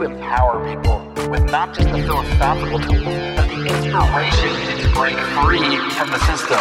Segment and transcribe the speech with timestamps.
[0.00, 0.96] to empower people
[1.30, 6.60] with not just the philosophical tools, but the inspiration to break free from the system.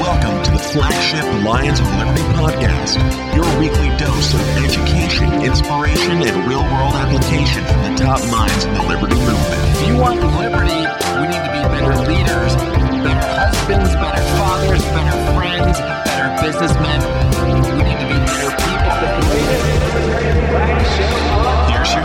[0.00, 2.96] Welcome to the flagship Lions of Liberty podcast,
[3.36, 8.72] your weekly dose of education, inspiration, and real world application from the top minds in
[8.72, 9.60] the liberty movement.
[9.76, 10.80] If you want liberty,
[11.20, 12.56] we need to be better leaders,
[13.04, 17.35] better husbands, better fathers, better friends, better businessmen.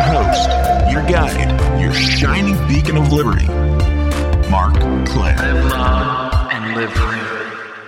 [0.01, 0.49] Host,
[0.91, 3.45] your guide, your shining beacon of liberty,
[4.49, 4.73] Marc
[5.07, 5.37] Clair.
[5.37, 7.19] Live long and live free.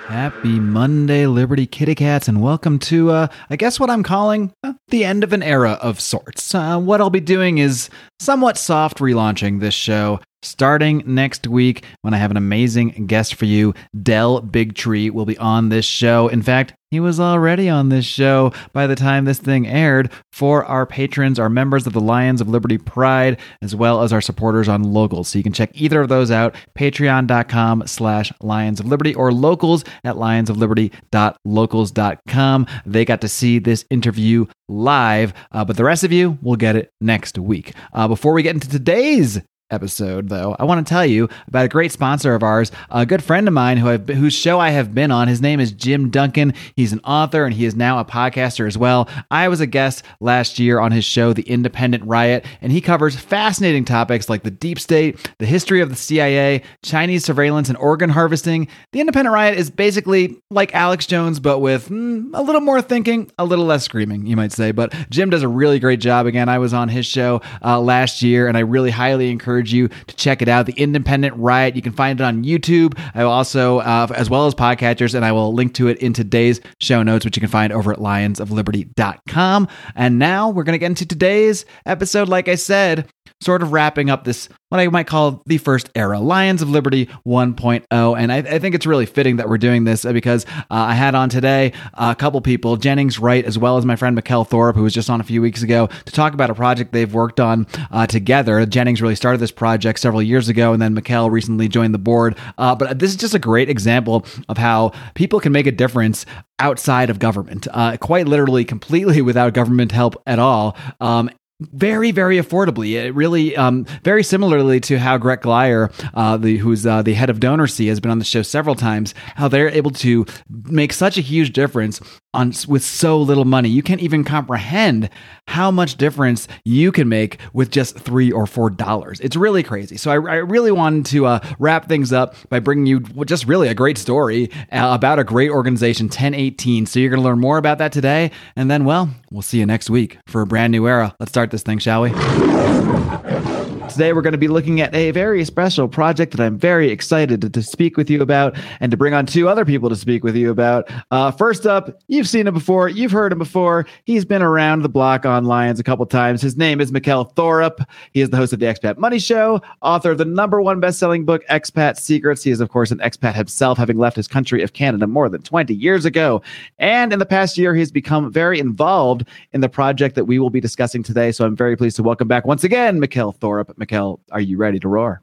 [0.07, 4.73] Happy Monday, Liberty Kitty Cats, and welcome to, uh, I guess, what I'm calling uh,
[4.89, 6.53] the end of an era of sorts.
[6.53, 7.89] Uh, what I'll be doing is
[8.19, 10.19] somewhat soft relaunching this show.
[10.43, 15.37] Starting next week, when I have an amazing guest for you, Del Bigtree will be
[15.37, 16.27] on this show.
[16.27, 20.63] In fact, he was already on this show by the time this thing aired for
[20.65, 24.69] our patrons, our members of the Lions of Liberty Pride, as well as our supporters
[24.69, 25.29] on locals.
[25.29, 29.83] So you can check either of those out, patreon.com slash Lions of Liberty or locals
[30.03, 32.67] at lionsofliberty.locals.com.
[32.85, 36.75] They got to see this interview live, uh, but the rest of you will get
[36.75, 37.73] it next week.
[37.93, 39.41] Uh, before we get into today's
[39.73, 43.23] episode though i want to tell you about a great sponsor of ours a good
[43.23, 45.27] friend of mine who I've, whose show i have been on.
[45.27, 46.53] His name is jim duncan.
[46.75, 49.09] He's an author and he is now a podcaster as well.
[49.31, 53.15] I was a guest last year on his show the independent riot and he covers
[53.15, 58.09] fascinating topics like the deep state the history of the cia chinese surveillance and organ
[58.09, 58.67] harvesting.
[58.91, 63.31] The independent riot is basically like alex jones but with mm, a little more thinking
[63.37, 64.71] a little less screaming you might say.
[64.71, 66.25] But jim does a really great job.
[66.25, 69.87] Again i was on his show uh, last year and i really highly encourage you
[69.87, 70.65] to check it out.
[70.65, 71.75] The Independent Riot.
[71.75, 72.97] You can find it on YouTube.
[73.13, 76.13] I will also, uh, as well as podcatchers, and I will link to it in
[76.13, 79.67] today's show notes, which you can find over at lionsofliberty.com.
[79.95, 82.29] And now we're going to get into today's episode.
[82.29, 83.07] Like I said,
[83.43, 87.05] sort of wrapping up this what I might call the first era, Lions of Liberty
[87.27, 88.17] 1.0.
[88.17, 91.13] And I, I think it's really fitting that we're doing this because uh, I had
[91.13, 94.81] on today a couple people, Jennings Wright, as well as my friend Mikkel Thorup, who
[94.81, 97.67] was just on a few weeks ago, to talk about a project they've worked on
[97.91, 98.65] uh, together.
[98.65, 102.35] Jennings really started this project several years ago, and then Mikkel recently joined the board.
[102.57, 106.25] Uh, but this is just a great example of how people can make a difference
[106.57, 110.75] outside of government, uh, quite literally, completely without government help at all.
[110.99, 112.93] Um, very very affordably.
[112.93, 117.29] It really um, very similarly to how gret glyer uh, the, who's uh, the head
[117.29, 121.17] of DonorSee has been on the show several times how they're able to make such
[121.17, 122.01] a huge difference
[122.33, 123.69] on with so little money.
[123.69, 125.09] You can't even comprehend
[125.47, 129.19] how much difference you can make with just three or four dollars.
[129.19, 129.97] It's really crazy.
[129.97, 133.67] So i, I really wanted to uh, wrap things up by bringing you just really
[133.67, 137.57] a great story uh, about a great organization 1018 so you're going to learn more
[137.57, 138.31] about that today.
[138.55, 141.15] And then well we'll see you next week for a brand new era.
[141.19, 143.72] Let's start this thing, shall we?
[143.89, 147.41] Today, we're going to be looking at a very special project that I'm very excited
[147.41, 150.23] to, to, speak with you about and to bring on two other people to speak
[150.23, 150.89] with you about.
[151.11, 153.85] Uh, first up, you've seen him before, you've heard him before.
[154.05, 156.41] He's been around the block on Lions a couple times.
[156.41, 157.85] His name is Mikkel Thorup.
[158.13, 161.25] He is the host of the Expat Money Show, author of the number one best-selling
[161.25, 162.41] book, Expat Secrets.
[162.41, 165.41] He is, of course, an expat himself, having left his country of Canada more than
[165.41, 166.41] 20 years ago.
[166.79, 170.49] And in the past year, he's become very involved in the project that we will
[170.49, 171.31] be discussing today.
[171.31, 173.72] So I'm very pleased to welcome back once again, Mikkel Thorup.
[173.77, 175.21] Mikkel, are you ready to roar?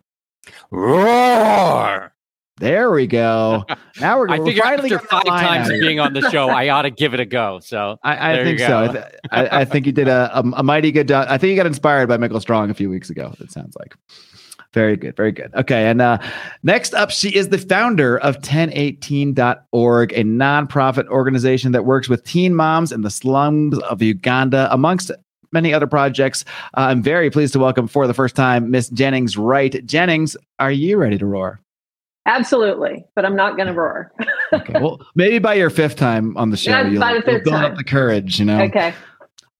[0.70, 2.12] Roar!
[2.58, 3.64] There we go.
[4.00, 6.70] Now we're, I we're figure finally after five times of being on the show, I
[6.70, 7.60] ought to give it a go.
[7.60, 8.78] So I, I think so.
[8.78, 11.10] I, th- I, I, think you did a, a, a mighty good.
[11.10, 13.34] I think you got inspired by Michael Strong a few weeks ago.
[13.40, 13.94] It sounds like.
[14.72, 15.16] Very good.
[15.16, 15.52] Very good.
[15.54, 15.86] Okay.
[15.86, 16.16] And uh,
[16.62, 22.54] next up, she is the founder of 1018.org, a nonprofit organization that works with teen
[22.54, 25.10] moms in the slums of Uganda, amongst
[25.52, 26.44] many other projects.
[26.76, 29.84] Uh, I'm very pleased to welcome for the first time Miss Jennings Wright.
[29.86, 31.60] Jennings, are you ready to roar?
[32.26, 34.12] Absolutely, but I'm not going to roar.
[34.52, 34.74] okay.
[34.80, 37.40] Well, maybe by your fifth time on the show, Yeah, you'll, by the fifth you'll
[37.52, 37.72] build time.
[37.72, 38.38] up the courage.
[38.38, 38.62] You know.
[38.62, 38.94] Okay.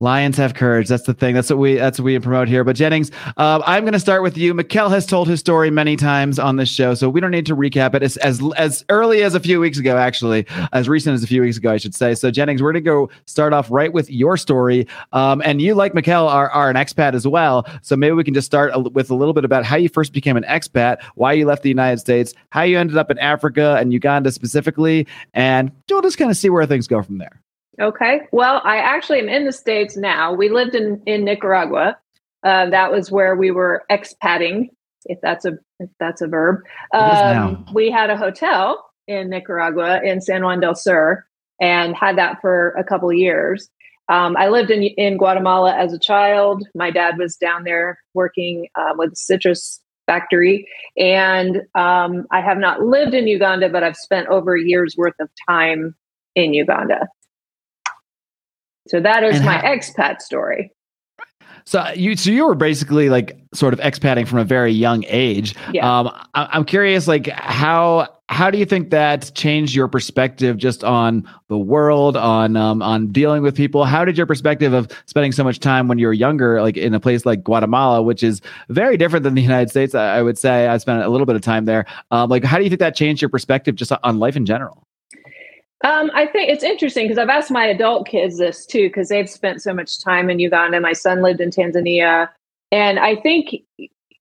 [0.03, 0.89] Lions have courage.
[0.89, 1.34] That's the thing.
[1.34, 1.74] That's what we.
[1.74, 2.65] That's what we promote here.
[2.65, 4.54] But Jennings, uh, I'm going to start with you.
[4.54, 7.54] Mikkel has told his story many times on this show, so we don't need to
[7.54, 8.03] recap it.
[8.03, 8.16] As
[8.57, 11.71] as early as a few weeks ago, actually, as recent as a few weeks ago,
[11.71, 12.15] I should say.
[12.15, 14.86] So Jennings, we're going to go start off right with your story.
[15.13, 17.66] Um, and you, like Mikkel, are are an expat as well.
[17.83, 20.15] So maybe we can just start a, with a little bit about how you first
[20.15, 23.77] became an expat, why you left the United States, how you ended up in Africa
[23.78, 27.42] and Uganda specifically, and we'll just kind of see where things go from there.
[27.78, 28.22] Okay.
[28.33, 30.33] Well, I actually am in the States now.
[30.33, 31.97] We lived in, in Nicaragua.
[32.43, 34.71] Uh, that was where we were expatting,
[35.05, 36.61] if that's a if that's a verb.
[36.93, 37.49] It is now.
[37.49, 41.25] Um, we had a hotel in Nicaragua in San Juan del Sur
[41.61, 43.69] and had that for a couple of years.
[44.09, 46.67] Um, I lived in in Guatemala as a child.
[46.75, 52.59] My dad was down there working uh, with a citrus factory, and um, I have
[52.59, 55.95] not lived in Uganda, but I've spent over a year's worth of time
[56.34, 57.09] in Uganda.
[58.91, 60.72] So that is And my how- expat story.
[61.66, 65.54] So you, so you were basically like sort of expatting from a very young age.
[65.72, 66.01] Yeah.
[66.01, 70.83] Um, I, I'm curious, like how how do you think that changed your perspective just
[70.83, 73.84] on the world, on um, on dealing with people?
[73.84, 76.95] How did your perspective of spending so much time when you were younger, like in
[76.95, 78.41] a place like Guatemala, which is
[78.71, 79.95] very different than the United States?
[79.95, 81.84] I, I would say I spent a little bit of time there.
[82.10, 84.83] Um, like, how do you think that changed your perspective just on life in general?
[85.82, 89.30] Um, I think it's interesting because I've asked my adult kids this too because they've
[89.30, 90.78] spent so much time in Uganda.
[90.80, 92.28] My son lived in Tanzania,
[92.71, 93.62] and I think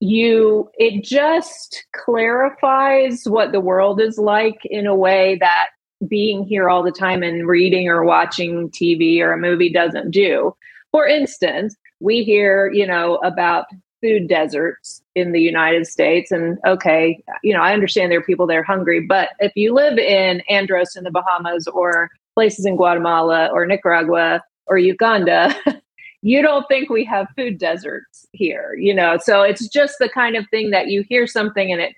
[0.00, 5.68] you it just clarifies what the world is like in a way that
[6.08, 10.56] being here all the time and reading or watching TV or a movie doesn't do.
[10.92, 13.66] For instance, we hear, you know, about
[14.00, 16.30] food deserts in the United States.
[16.30, 19.98] And okay, you know, I understand there are people there hungry, but if you live
[19.98, 25.54] in Andros in the Bahamas or places in Guatemala or Nicaragua or Uganda,
[26.22, 29.18] you don't think we have food deserts here, you know.
[29.18, 31.94] So it's just the kind of thing that you hear something and it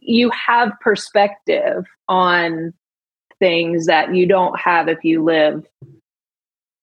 [0.00, 2.74] you have perspective on
[3.38, 5.64] things that you don't have if you live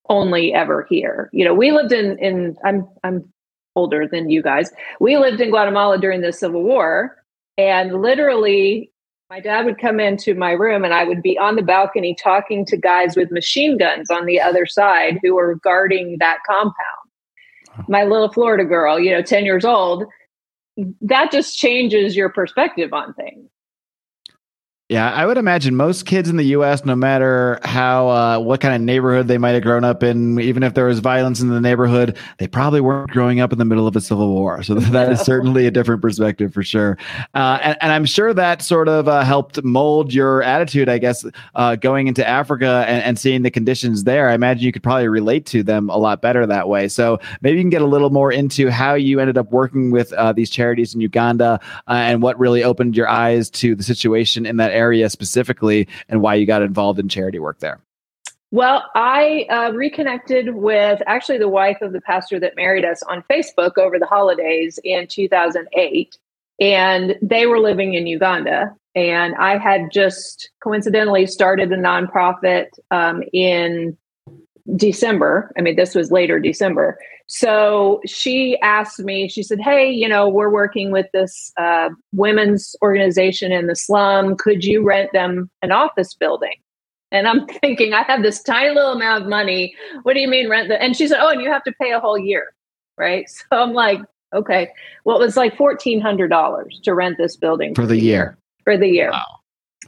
[0.09, 1.29] only ever here.
[1.33, 3.31] You know, we lived in in I'm I'm
[3.75, 4.71] older than you guys.
[4.99, 7.17] We lived in Guatemala during the Civil War
[7.57, 8.91] and literally
[9.29, 12.65] my dad would come into my room and I would be on the balcony talking
[12.65, 16.75] to guys with machine guns on the other side who were guarding that compound.
[17.87, 20.03] My little Florida girl, you know, 10 years old,
[20.99, 23.50] that just changes your perspective on things.
[24.91, 28.75] Yeah, I would imagine most kids in the U.S., no matter how uh, what kind
[28.75, 31.61] of neighborhood they might have grown up in, even if there was violence in the
[31.61, 34.61] neighborhood, they probably weren't growing up in the middle of a civil war.
[34.63, 36.97] So that is certainly a different perspective for sure.
[37.33, 41.25] Uh, and, and I'm sure that sort of uh, helped mold your attitude, I guess,
[41.55, 44.27] uh, going into Africa and, and seeing the conditions there.
[44.27, 46.89] I imagine you could probably relate to them a lot better that way.
[46.89, 50.11] So maybe you can get a little more into how you ended up working with
[50.11, 54.45] uh, these charities in Uganda uh, and what really opened your eyes to the situation
[54.45, 57.79] in that area specifically and why you got involved in charity work there.
[58.51, 63.23] Well, I uh, reconnected with actually the wife of the pastor that married us on
[63.31, 66.17] Facebook over the holidays in 2008.
[66.59, 68.75] And they were living in Uganda.
[68.93, 73.97] And I had just coincidentally started a nonprofit um, in
[74.75, 75.51] December.
[75.57, 76.97] I mean, this was later December.
[77.27, 82.75] So she asked me, she said, Hey, you know, we're working with this uh, women's
[82.81, 84.35] organization in the slum.
[84.35, 86.55] Could you rent them an office building?
[87.11, 89.73] And I'm thinking, I have this tiny little amount of money.
[90.03, 90.81] What do you mean rent the?
[90.81, 92.53] And she said, Oh, and you have to pay a whole year.
[92.97, 93.29] Right.
[93.49, 93.99] So I'm like,
[94.33, 94.69] Okay.
[95.03, 98.37] Well, it was like $1,400 to rent this building For the year.
[98.63, 99.11] For the year.
[99.11, 99.39] Wow.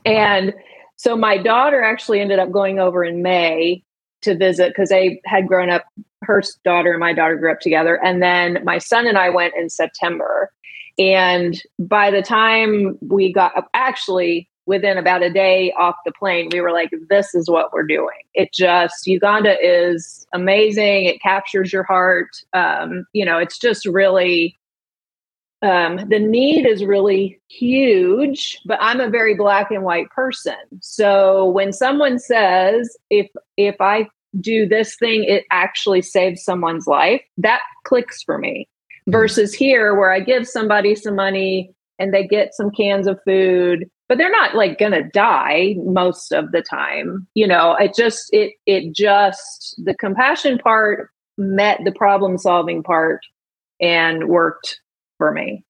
[0.05, 0.53] And
[0.97, 3.83] so my daughter actually ended up going over in May
[4.23, 5.85] to visit because they had grown up.
[6.21, 7.99] Her daughter and my daughter grew up together.
[8.03, 10.51] And then my son and I went in September.
[10.97, 16.61] And by the time we got actually within about a day off the plane, we
[16.61, 18.21] were like, this is what we're doing.
[18.33, 21.05] It just, Uganda is amazing.
[21.05, 22.29] It captures your heart.
[22.53, 24.57] Um, you know, it's just really,
[25.63, 30.55] um, the need is really huge, but I'm a very black and white person.
[30.81, 34.07] So when someone says, if, if I
[34.41, 38.67] do this thing, it actually saves someone's life, that clicks for me.
[39.07, 43.89] Versus here, where I give somebody some money and they get some cans of food
[44.09, 48.53] but they're not like gonna die most of the time you know it just it
[48.65, 53.21] it just the compassion part met the problem solving part
[53.81, 54.79] and worked
[55.17, 55.65] for me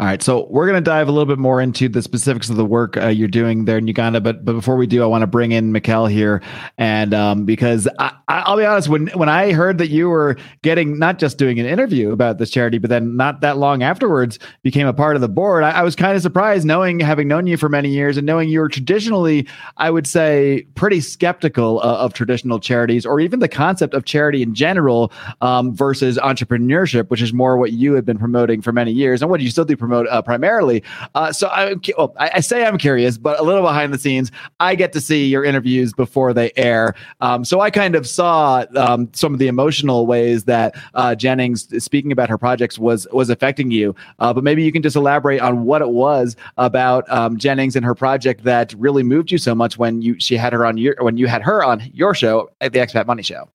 [0.00, 2.56] All right, so we're going to dive a little bit more into the specifics of
[2.56, 5.20] the work uh, you're doing there in Uganda, but but before we do, I want
[5.20, 6.40] to bring in Mikkel here,
[6.78, 10.98] and um, because I, I'll be honest, when when I heard that you were getting
[10.98, 14.86] not just doing an interview about this charity, but then not that long afterwards became
[14.86, 17.58] a part of the board, I, I was kind of surprised, knowing having known you
[17.58, 22.14] for many years and knowing you were traditionally, I would say, pretty skeptical uh, of
[22.14, 27.34] traditional charities or even the concept of charity in general um, versus entrepreneurship, which is
[27.34, 29.20] more what you had been promoting for many years.
[29.20, 30.82] And what you still do promote uh, primarily.
[31.14, 34.30] Uh, so I, well, I, I, say I'm curious, but a little behind the scenes,
[34.60, 36.94] I get to see your interviews before they air.
[37.20, 41.82] Um, so I kind of saw um, some of the emotional ways that uh, Jennings
[41.82, 43.94] speaking about her projects was was affecting you.
[44.20, 47.84] Uh, but maybe you can just elaborate on what it was about um, Jennings and
[47.84, 50.94] her project that really moved you so much when you she had her on your
[51.00, 53.48] when you had her on your show at the Expat Money Show.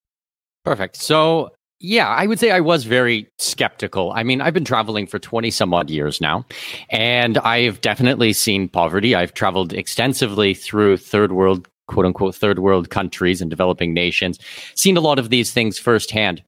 [0.63, 0.97] Perfect.
[0.97, 4.12] So yeah, I would say I was very skeptical.
[4.13, 6.46] I mean, I've been traveling for 20 some odd years now,
[6.89, 9.13] and I've definitely seen poverty.
[9.13, 14.39] I've traveled extensively through third world, quote unquote, third world countries and developing nations,
[14.75, 16.44] seen a lot of these things firsthand,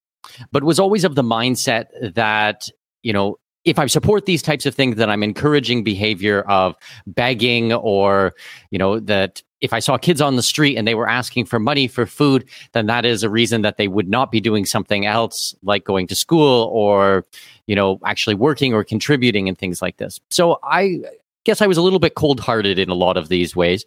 [0.51, 2.69] but was always of the mindset that,
[3.03, 6.73] you know, if I support these types of things, then I'm encouraging behavior of
[7.05, 8.33] begging or,
[8.71, 11.59] you know, that if I saw kids on the street and they were asking for
[11.59, 15.05] money for food, then that is a reason that they would not be doing something
[15.05, 17.25] else like going to school or,
[17.65, 20.19] you know, actually working or contributing and things like this.
[20.29, 20.99] So I
[21.43, 23.85] guess I was a little bit cold hearted in a lot of these ways,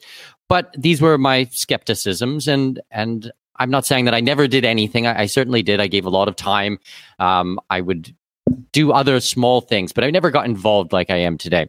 [0.49, 5.07] but these were my skepticisms and, and I'm not saying that I never did anything.
[5.07, 5.81] I, I certainly did.
[5.81, 6.79] I gave a lot of time.
[7.19, 8.15] Um, I would
[8.73, 11.69] do other small things, but I never got involved like I am today.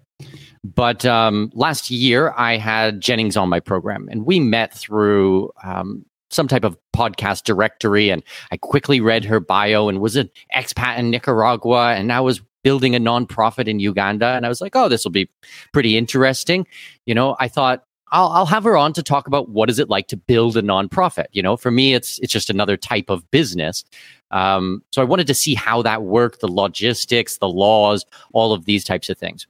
[0.63, 6.05] But um, last year, I had Jennings on my program, and we met through um,
[6.29, 8.09] some type of podcast directory.
[8.09, 12.41] And I quickly read her bio and was an expat in Nicaragua, and I was
[12.63, 14.27] building a nonprofit in Uganda.
[14.27, 15.29] And I was like, oh, this will be
[15.73, 16.67] pretty interesting.
[17.07, 19.89] You know, I thought I'll, I'll have her on to talk about what is it
[19.89, 21.25] like to build a nonprofit.
[21.31, 23.83] You know, for me, it's it's just another type of business.
[24.31, 28.65] Um, so I wanted to see how that worked, the logistics, the laws, all of
[28.65, 29.47] these types of things.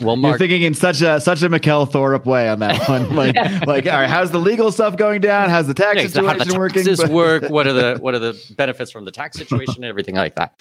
[0.00, 3.00] Well, Mark, you're thinking in such a such a Mikkel Thorup way on that one.
[3.20, 3.34] Like,
[3.66, 5.50] like, all right, how's the legal stuff going down?
[5.50, 6.84] How's the tax yeah, situation how the working?
[6.84, 7.42] Taxes work.
[7.50, 10.54] What are the what are the benefits from the tax situation and everything like that?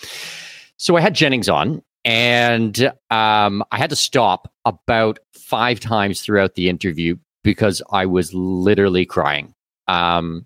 [0.77, 6.55] So I had Jennings on, and um, I had to stop about five times throughout
[6.55, 9.53] the interview because I was literally crying.
[9.87, 10.45] Um,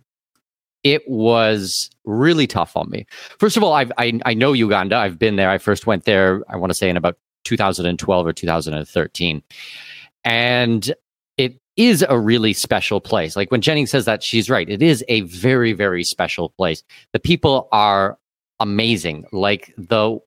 [0.84, 3.06] it was really tough on me.
[3.40, 4.98] First of all, I've, I I know Uganda.
[4.98, 5.50] I've been there.
[5.50, 6.44] I first went there.
[6.50, 9.44] I want to say in about 2012 or 2013.
[10.26, 10.94] And
[11.38, 13.36] it is a really special place.
[13.36, 14.70] Like when Jennings says that, she's right.
[14.70, 16.84] It is a very, very special place.
[17.12, 18.18] The people are
[18.60, 19.26] amazing.
[19.32, 20.20] Like the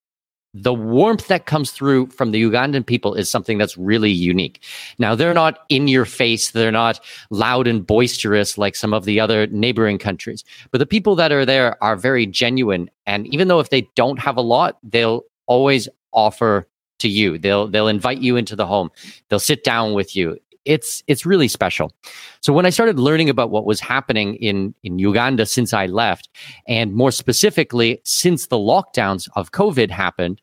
[0.62, 4.62] the warmth that comes through from the Ugandan people is something that's really unique.
[4.98, 6.98] Now, they're not in your face, they're not
[7.30, 11.44] loud and boisterous like some of the other neighboring countries, but the people that are
[11.44, 12.90] there are very genuine.
[13.04, 16.66] And even though if they don't have a lot, they'll always offer
[16.98, 17.38] to you.
[17.38, 18.90] They'll they'll invite you into the home.
[19.28, 20.38] They'll sit down with you.
[20.64, 21.92] It's it's really special.
[22.40, 26.28] So when I started learning about what was happening in in Uganda since I left,
[26.66, 30.40] and more specifically since the lockdowns of COVID happened,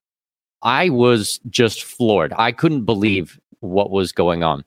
[0.61, 2.33] I was just floored.
[2.37, 4.63] I couldn't believe what was going on.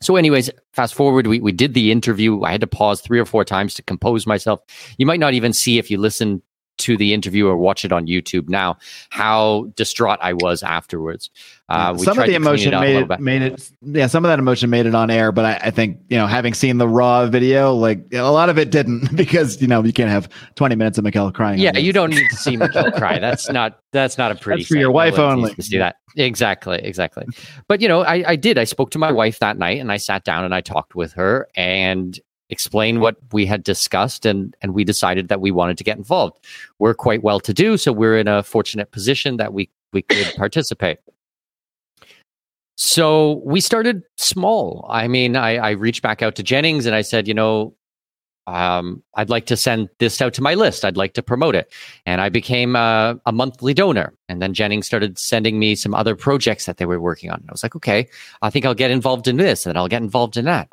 [0.00, 2.42] So, anyways, fast forward, we, we did the interview.
[2.42, 4.60] I had to pause three or four times to compose myself.
[4.98, 6.42] You might not even see if you listen
[6.78, 8.78] to the interview or watch it on YouTube now,
[9.10, 11.30] how distraught I was afterwards.
[11.68, 14.70] Uh, some of the emotion it made it, made it, yeah, some of that emotion
[14.70, 17.74] made it on air, but I, I, think, you know, having seen the raw video,
[17.74, 21.04] like a lot of it didn't because, you know, you can't have 20 minutes of
[21.04, 21.58] Mikkel crying.
[21.58, 23.18] Yeah, you don't need to see Mikkel cry.
[23.18, 25.54] That's not, that's not a pretty That's for your wife only.
[25.54, 25.96] To see that.
[26.16, 27.26] Exactly, exactly.
[27.66, 28.58] But, you know, I, I did.
[28.58, 31.14] I spoke to my wife that night and I sat down and I talked with
[31.14, 32.18] her and
[32.50, 36.38] explain what we had discussed and and we decided that we wanted to get involved.
[36.78, 40.34] We're quite well to do so we're in a fortunate position that we we could
[40.36, 40.98] participate.
[42.76, 44.86] So we started small.
[44.88, 47.74] I mean I, I reached back out to jennings and i said you know
[48.46, 50.84] um, I'd like to send this out to my list.
[50.84, 51.72] I'd like to promote it.
[52.04, 54.14] And I became a, a, monthly donor.
[54.28, 57.40] And then Jennings started sending me some other projects that they were working on.
[57.40, 58.08] And I was like, okay,
[58.42, 60.68] I think I'll get involved in this and I'll get involved in that.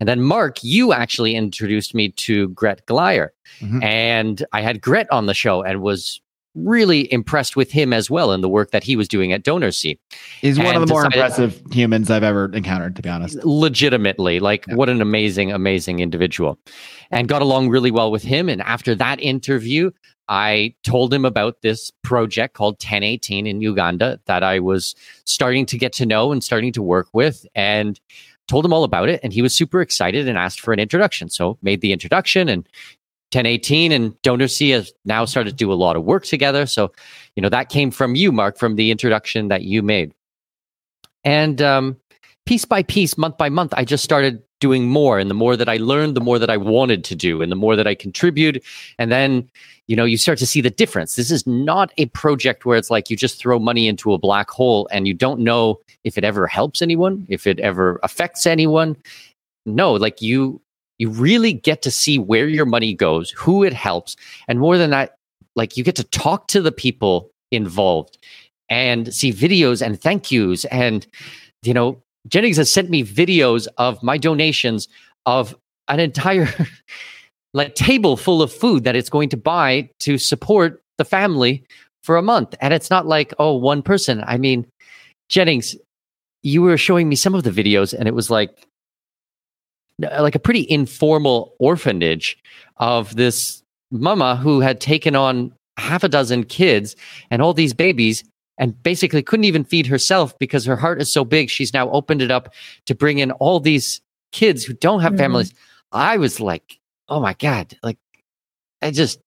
[0.00, 3.30] And then Mark, you actually introduced me to Gret Glyer.
[3.60, 3.82] Mm-hmm.
[3.82, 6.20] And I had Gret on the show and was
[6.54, 9.98] really impressed with him as well in the work that he was doing at DonorSee.
[10.40, 13.44] He's one of the more impressive humans I've ever encountered, to be honest.
[13.44, 14.74] Legitimately, like yeah.
[14.74, 16.58] what an amazing, amazing individual,
[17.10, 18.48] and got along really well with him.
[18.48, 19.90] And after that interview,
[20.28, 24.94] I told him about this project called 1018 in Uganda that I was
[25.24, 28.00] starting to get to know and starting to work with, and
[28.46, 31.30] told him all about it and he was super excited and asked for an introduction
[31.30, 32.68] so made the introduction and
[33.34, 36.66] 1018 and DonorSee has now started to do a lot of work together.
[36.66, 36.92] So,
[37.36, 40.14] you know, that came from you, Mark, from the introduction that you made.
[41.24, 41.96] And um,
[42.46, 45.18] piece by piece, month by month, I just started doing more.
[45.18, 47.56] And the more that I learned, the more that I wanted to do, and the
[47.56, 48.64] more that I contribute.
[48.98, 49.50] And then,
[49.88, 51.16] you know, you start to see the difference.
[51.16, 54.50] This is not a project where it's like you just throw money into a black
[54.50, 58.96] hole and you don't know if it ever helps anyone, if it ever affects anyone.
[59.66, 60.60] No, like you,
[60.98, 64.16] you really get to see where your money goes, who it helps.
[64.48, 65.16] And more than that,
[65.56, 68.18] like you get to talk to the people involved
[68.68, 71.06] and see videos and thank yous and
[71.62, 74.88] you know Jennings has sent me videos of my donations
[75.26, 75.54] of
[75.88, 76.48] an entire
[77.54, 81.64] like table full of food that it's going to buy to support the family
[82.02, 82.54] for a month.
[82.60, 84.22] And it's not like, oh, one person.
[84.26, 84.66] I mean,
[85.28, 85.76] Jennings,
[86.42, 88.66] you were showing me some of the videos and it was like
[89.98, 92.36] like a pretty informal orphanage
[92.76, 96.96] of this mama who had taken on half a dozen kids
[97.30, 98.24] and all these babies
[98.58, 101.50] and basically couldn't even feed herself because her heart is so big.
[101.50, 102.54] She's now opened it up
[102.86, 104.00] to bring in all these
[104.32, 105.18] kids who don't have mm-hmm.
[105.18, 105.54] families.
[105.92, 107.76] I was like, oh my God.
[107.82, 107.98] Like,
[108.82, 109.20] I just,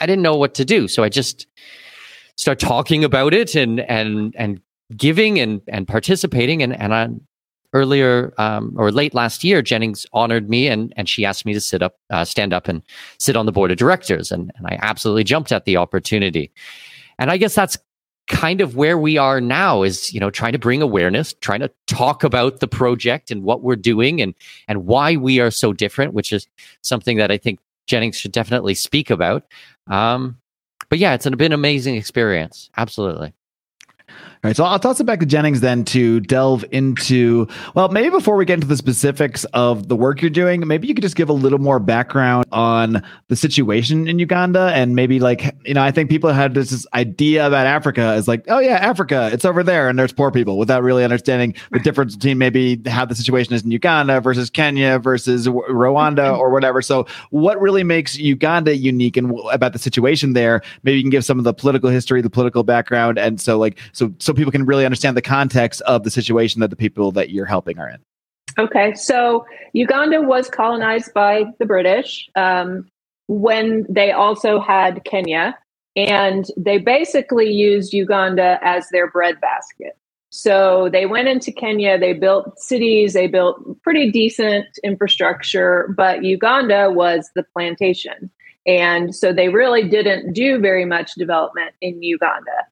[0.00, 0.88] I didn't know what to do.
[0.88, 1.46] So I just
[2.36, 4.60] start talking about it and, and, and
[4.96, 6.62] giving and, and participating.
[6.62, 7.20] And, and on
[7.72, 11.60] earlier um, or late last year, Jennings honored me and, and she asked me to
[11.60, 12.82] sit up, uh, stand up and
[13.18, 14.30] sit on the board of directors.
[14.30, 16.50] And, and I absolutely jumped at the opportunity.
[17.18, 17.78] And I guess that's
[18.28, 21.70] kind of where we are now is you know trying to bring awareness trying to
[21.86, 24.34] talk about the project and what we're doing and
[24.68, 26.46] and why we are so different which is
[26.82, 29.44] something that i think jennings should definitely speak about
[29.88, 30.38] um
[30.88, 33.32] but yeah it's been an amazing experience absolutely
[34.44, 37.46] all right, so I'll toss it back to Jennings then to delve into.
[37.76, 40.94] Well, maybe before we get into the specifics of the work you're doing, maybe you
[40.94, 45.54] could just give a little more background on the situation in Uganda and maybe like
[45.64, 48.78] you know, I think people had this, this idea about Africa is like, oh yeah,
[48.78, 52.80] Africa, it's over there, and there's poor people, without really understanding the difference between maybe
[52.88, 56.40] how the situation is in Uganda versus Kenya versus Rwanda mm-hmm.
[56.40, 56.82] or whatever.
[56.82, 60.62] So, what really makes Uganda unique and about the situation there?
[60.82, 63.78] Maybe you can give some of the political history, the political background, and so like
[63.92, 67.30] so so people can really understand the context of the situation that the people that
[67.30, 67.98] you're helping are in.
[68.58, 72.88] Okay, so Uganda was colonized by the British um,
[73.28, 75.58] when they also had Kenya,
[75.96, 79.96] and they basically used Uganda as their breadbasket.
[80.30, 86.90] So they went into Kenya, they built cities, they built pretty decent infrastructure, but Uganda
[86.90, 88.30] was the plantation.
[88.66, 92.66] And so they really didn't do very much development in Uganda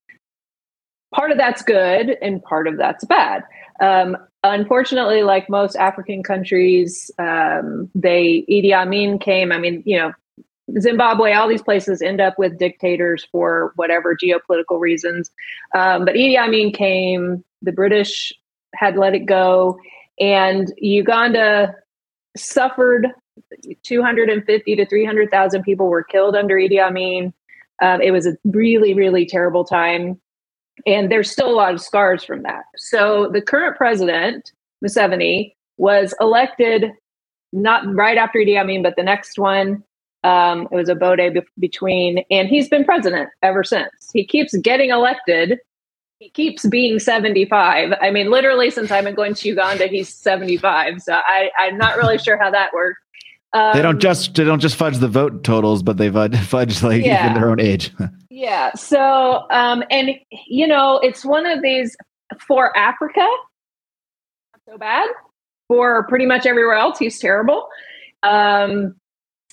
[1.14, 3.44] part of that's good and part of that's bad.
[3.80, 9.52] Um, unfortunately, like most African countries, um, they Idi Amin came.
[9.52, 10.12] I mean, you know,
[10.78, 15.30] Zimbabwe, all these places end up with dictators for whatever geopolitical reasons.
[15.74, 17.44] Um, but Idi Amin came.
[17.62, 18.32] The British
[18.74, 19.78] had let it go,
[20.18, 21.74] and Uganda
[22.36, 23.08] suffered.
[23.84, 27.32] 250 to 300,000 people were killed under Idi Amin.
[27.82, 30.20] Um, it was a really, really terrible time.
[30.86, 32.64] And there's still a lot of scars from that.
[32.76, 34.52] So the current president,
[34.84, 36.92] Museveni, was elected
[37.52, 39.82] not right after Idi Amin, but the next one.
[40.22, 43.90] Um, it was Obote be- between, and he's been president ever since.
[44.12, 45.58] He keeps getting elected.
[46.18, 47.94] He keeps being 75.
[48.02, 51.00] I mean, literally, since I've been going to Uganda, he's 75.
[51.00, 53.00] So I, I'm not really sure how that works.
[53.52, 56.36] Um, they don't um, just they don't just fudge the vote totals, but they fudge,
[56.46, 57.30] fudge like yeah.
[57.30, 57.92] even their own age.
[58.30, 58.72] yeah.
[58.74, 61.96] So, um, and you know, it's one of these
[62.46, 65.08] for Africa, not so bad.
[65.68, 67.68] For pretty much everywhere else, he's terrible.
[68.22, 68.94] Um,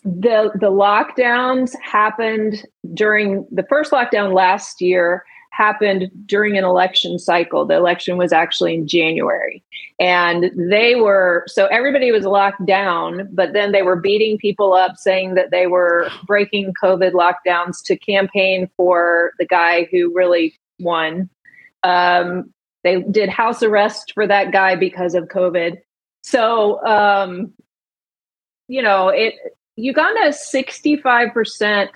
[0.04, 5.24] the the lockdowns happened during the first lockdown last year
[5.58, 7.66] happened during an election cycle.
[7.66, 9.64] The election was actually in January.
[10.00, 14.98] And they were, so everybody was locked down, but then they were beating people up
[14.98, 21.30] saying that they were breaking COVID lockdowns to campaign for the guy who really won.
[21.84, 25.78] Um, they did house arrest for that guy because of COVID.
[26.22, 27.54] So, um,
[28.68, 29.34] you know, it
[29.76, 31.90] Uganda is 65%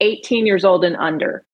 [0.00, 1.44] 18 years old and under.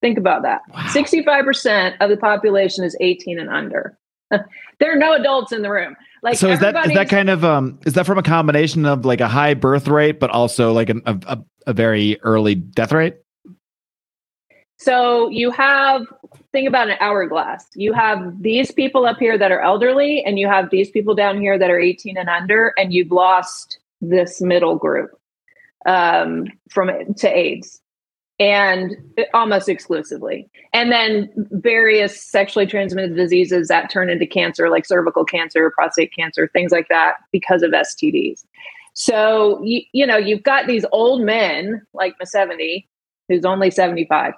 [0.00, 0.62] Think about that.
[0.68, 0.80] Wow.
[0.88, 3.98] 65% of the population is 18 and under.
[4.30, 5.96] there are no adults in the room.
[6.22, 9.04] Like so is that is that kind of um is that from a combination of
[9.04, 13.16] like a high birth rate but also like an, a a very early death rate?
[14.78, 16.06] So you have
[16.52, 17.66] think about an hourglass.
[17.74, 21.40] You have these people up here that are elderly and you have these people down
[21.40, 25.10] here that are 18 and under and you've lost this middle group
[25.86, 27.80] um from to AIDS.
[28.38, 28.96] And
[29.34, 30.48] almost exclusively.
[30.72, 36.48] And then various sexually transmitted diseases that turn into cancer, like cervical cancer, prostate cancer,
[36.52, 38.44] things like that, because of STDs.
[38.94, 42.86] So, you, you know, you've got these old men like Museveni,
[43.28, 44.34] who's only 75.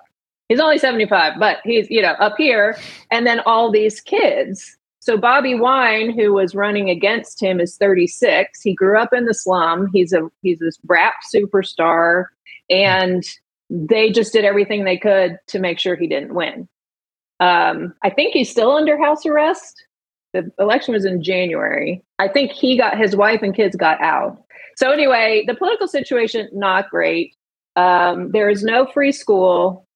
[0.48, 2.76] He's only 75, but he's, you know, up here.
[3.10, 4.76] And then all these kids.
[5.00, 8.60] So, Bobby Wine, who was running against him, is 36.
[8.60, 9.88] He grew up in the slum.
[9.92, 12.24] He's a he's this rap superstar.
[12.68, 13.24] And
[13.70, 16.68] they just did everything they could to make sure he didn't win.
[17.38, 19.84] Um, I think he's still under house arrest.
[20.32, 22.04] The election was in January.
[22.18, 24.42] I think he got his wife and kids got out.
[24.76, 27.34] So anyway, the political situation not great.
[27.76, 29.86] Um, there is no free school.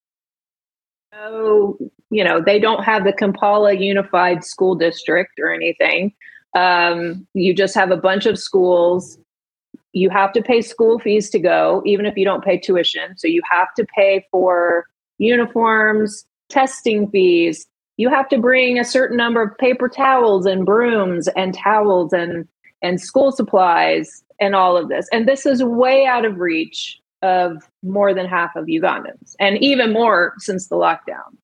[1.13, 1.77] No,
[2.11, 6.13] you know they don't have the Kampala Unified School District or anything.
[6.57, 9.19] Um, you just have a bunch of schools
[9.95, 13.17] you have to pay school fees to go, even if you don't pay tuition.
[13.17, 14.87] So you have to pay for
[15.19, 17.67] uniforms, testing fees.
[17.97, 22.47] You have to bring a certain number of paper towels and brooms and towels and
[22.83, 25.09] and school supplies and all of this.
[25.11, 29.93] And this is way out of reach of more than half of Ugandans, and even
[29.93, 31.39] more since the lockdown.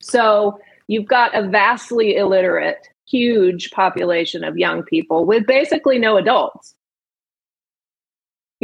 [0.00, 6.74] So you've got a vastly illiterate, huge population of young people with basically no adults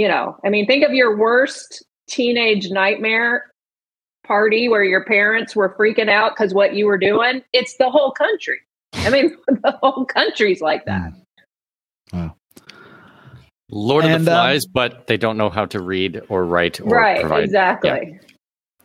[0.00, 3.52] you know, I mean, think of your worst teenage nightmare
[4.26, 7.42] party where your parents were freaking out because what you were doing.
[7.52, 8.56] It's the whole country.
[8.94, 11.12] I mean, the whole country's like that.
[12.10, 12.16] Hmm.
[12.16, 12.36] Wow.
[13.70, 16.46] Lord and, of the um, Flies, um, but they don't know how to read or
[16.46, 17.44] write or right, provide.
[17.44, 17.90] exactly.
[17.90, 18.28] Yeah.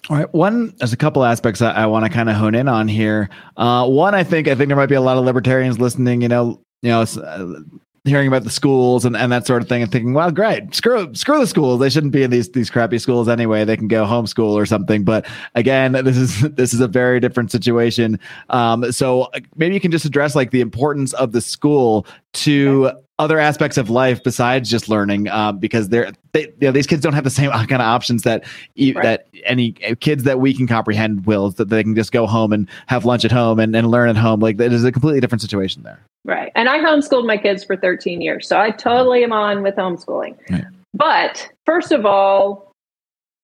[0.09, 0.33] All right.
[0.33, 3.29] One, there's a couple aspects I, I want to kind of hone in on here.
[3.55, 6.21] Uh, one, I think, I think there might be a lot of libertarians listening.
[6.21, 7.61] You know, you know, uh,
[8.05, 11.13] hearing about the schools and, and that sort of thing and thinking, well, great, screw
[11.13, 11.79] screw the schools.
[11.79, 13.65] They shouldn't be in these these crappy schools anyway.
[13.65, 15.03] They can go homeschool or something.
[15.03, 18.19] But again, this is this is a very different situation.
[18.49, 22.91] Um, so uh, maybe you can just address like the importance of the school to
[23.17, 27.01] other aspects of life besides just learning uh, because they're they, you know, these kids
[27.01, 28.43] don't have the same kind of options that
[28.77, 28.95] right.
[29.03, 32.67] that any kids that we can comprehend will that they can just go home and
[32.87, 34.39] have lunch at home and, and learn at home.
[34.39, 35.99] Like that is a completely different situation there.
[36.25, 36.51] Right.
[36.55, 40.35] And i homeschooled my kids for 13 years so i totally am on with homeschooling.
[40.49, 40.65] Right.
[40.93, 42.71] but first of all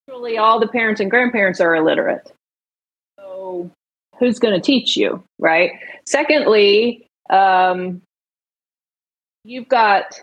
[0.08, 2.30] really all the parents and grandparents are illiterate.
[3.18, 3.70] So
[4.18, 5.72] who's going to teach you right?
[6.04, 8.02] Secondly um,
[9.44, 10.20] you've got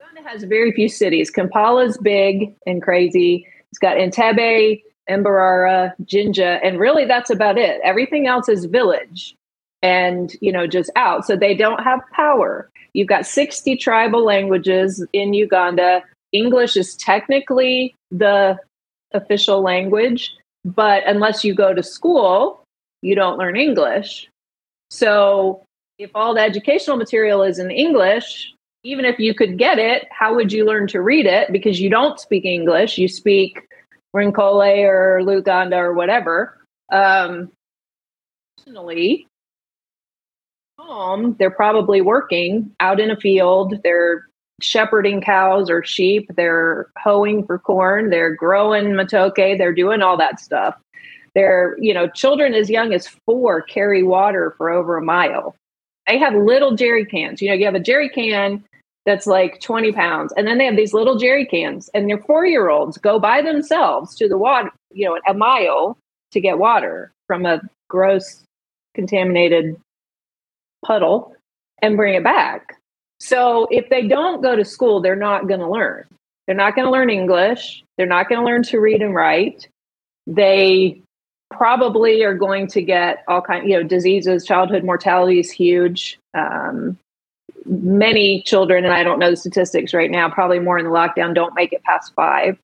[0.00, 1.30] Uganda has very few cities.
[1.30, 3.46] Kampala's big and crazy.
[3.70, 7.80] It's got Entebbe, Mbarara, Jinja, and really that's about it.
[7.84, 9.34] Everything else is village
[9.82, 11.26] and you know just out.
[11.26, 12.70] So they don't have power.
[12.94, 16.02] You've got 60 tribal languages in Uganda.
[16.32, 18.58] English is technically the
[19.12, 20.32] official language,
[20.64, 22.64] but unless you go to school,
[23.02, 24.28] you don't learn English.
[24.90, 25.64] So
[25.98, 28.52] if all the educational material is in English,
[28.84, 31.52] even if you could get it, how would you learn to read it?
[31.52, 33.60] Because you don't speak English, you speak
[34.14, 36.58] Rinkole or Luganda or whatever.
[36.90, 37.50] Um,
[38.58, 39.26] personally,
[40.78, 43.74] home, they're probably working out in a field.
[43.84, 44.26] They're
[44.60, 46.30] shepherding cows or sheep.
[46.36, 48.10] They're hoeing for corn.
[48.10, 49.58] They're growing matoke.
[49.58, 50.76] They're doing all that stuff.
[51.34, 55.54] They're, you know, children as young as four carry water for over a mile
[56.06, 57.40] they have little jerry cans.
[57.40, 58.64] You know, you have a jerry can
[59.04, 62.46] that's like 20 pounds, and then they have these little jerry cans, and their four
[62.46, 65.96] year olds go by themselves to the water, you know, a mile
[66.30, 68.42] to get water from a gross
[68.94, 69.76] contaminated
[70.84, 71.34] puddle
[71.80, 72.76] and bring it back.
[73.20, 76.06] So if they don't go to school, they're not going to learn.
[76.46, 77.84] They're not going to learn English.
[77.96, 79.68] They're not going to learn to read and write.
[80.26, 81.01] They
[81.52, 86.18] probably are going to get all kind you know diseases childhood mortality is huge.
[86.34, 86.98] Um,
[87.64, 91.32] many children and i don't know the statistics right now probably more in the lockdown
[91.34, 92.58] don't make it past five.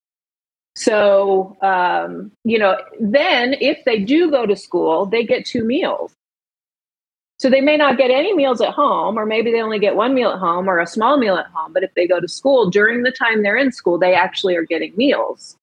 [0.74, 6.12] So um, you know then if they do go to school they get two meals.
[7.40, 10.12] So they may not get any meals at home or maybe they only get one
[10.12, 12.68] meal at home or a small meal at home but if they go to school
[12.70, 15.57] during the time they're in school they actually are getting meals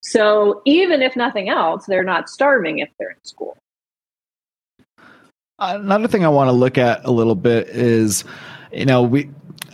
[0.00, 3.56] so even if nothing else, they're not starving if they're in school.
[5.58, 8.24] Another thing I want to look at a little bit is
[8.72, 9.30] you know, we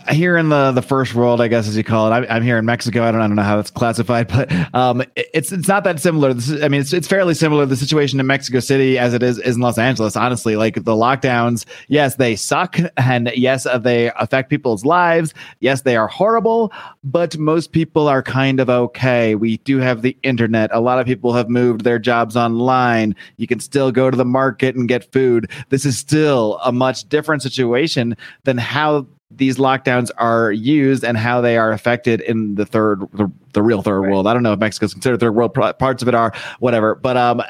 [0.09, 2.25] here in the the first world, I guess as you call it.
[2.29, 3.03] I, am here in Mexico.
[3.03, 6.29] I don't, I don't know how that's classified, but um, it's it's not that similar.
[6.29, 9.39] Is, I mean, it's it's fairly similar the situation in Mexico City as it is
[9.39, 10.15] is in Los Angeles.
[10.15, 15.33] Honestly, like the lockdowns, yes, they suck, and yes, they affect people's lives.
[15.59, 16.71] Yes, they are horrible,
[17.03, 19.35] but most people are kind of okay.
[19.35, 20.69] We do have the internet.
[20.73, 23.15] A lot of people have moved their jobs online.
[23.37, 25.49] You can still go to the market and get food.
[25.69, 31.41] This is still a much different situation than how these lockdowns are used and how
[31.41, 34.11] they are affected in the third the, the real third right.
[34.11, 37.17] world i don't know if mexico's considered third world parts of it are whatever but
[37.17, 37.41] um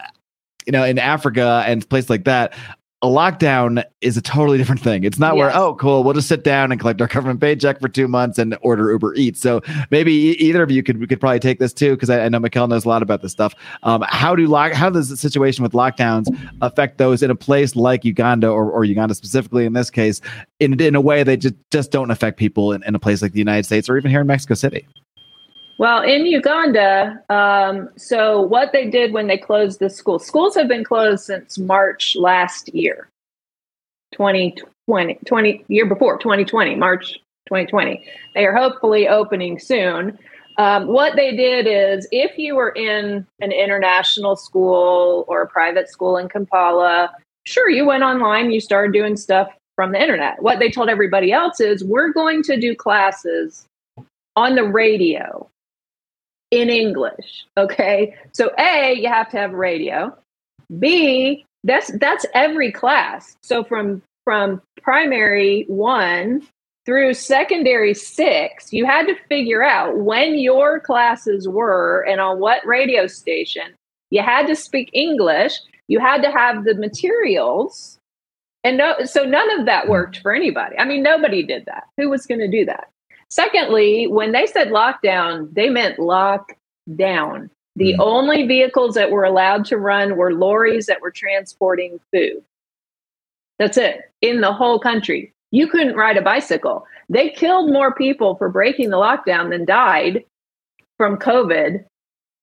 [0.66, 2.54] you know in africa and places like that
[3.04, 5.04] a lockdown is a totally different thing.
[5.04, 7.88] It's not where, oh, cool, we'll just sit down and collect our government paycheck for
[7.88, 9.40] two months and order Uber Eats.
[9.40, 12.30] So maybe either of you could we could probably take this too, because I, I,
[12.30, 13.54] know Mikkel knows a lot about this stuff.
[13.84, 16.26] Um, how do lock how does the situation with lockdowns
[16.62, 20.20] affect those in a place like Uganda or, or Uganda specifically in this case,
[20.60, 23.34] in in a way they just, just don't affect people in, in a place like
[23.34, 24.88] the United States or even here in Mexico City?
[25.80, 30.68] Well, in Uganda, um, so what they did when they closed the schools, schools have
[30.68, 33.10] been closed since March last year,
[34.14, 37.14] 2020, 20, year before, 2020, March
[37.48, 38.04] 2020.
[38.34, 40.18] They are hopefully opening soon.
[40.58, 45.90] Um, what they did is if you were in an international school or a private
[45.90, 47.12] school in Kampala,
[47.46, 50.42] sure, you went online, you started doing stuff from the internet.
[50.42, 53.68] What they told everybody else is we're going to do classes
[54.36, 55.48] on the radio
[56.52, 57.46] in English.
[57.58, 58.16] Okay.
[58.34, 60.16] So A, you have to have radio.
[60.80, 63.36] B, that's that's every class.
[63.42, 66.46] So from from primary one
[66.86, 72.66] through secondary six, you had to figure out when your classes were and on what
[72.66, 73.74] radio station.
[74.10, 75.54] You had to speak English.
[75.88, 77.98] You had to have the materials.
[78.64, 80.78] And no, so none of that worked for anybody.
[80.78, 81.88] I mean, nobody did that.
[81.98, 82.90] Who was going to do that?
[83.30, 87.50] Secondly, when they said lockdown, they meant lockdown.
[87.76, 88.00] The mm.
[88.00, 92.44] only vehicles that were allowed to run were lorries that were transporting food.
[93.60, 95.34] That's it in the whole country.
[95.52, 96.86] You couldn't ride a bicycle.
[97.10, 100.24] They killed more people for breaking the lockdown than died
[100.98, 101.86] from COVID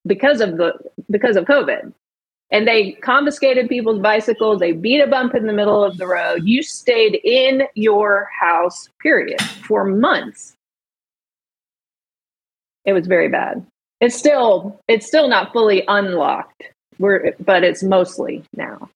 [0.06, 0.74] because of the
[1.10, 1.92] because of COVID.
[2.50, 4.60] And they confiscated people's bicycles.
[4.60, 6.44] They beat a bump in the middle of the road.
[6.44, 10.54] You stayed in your house, period, for months
[12.84, 13.64] it was very bad.
[14.00, 16.64] It's still it's still not fully unlocked.
[16.98, 18.88] We're but it's mostly now.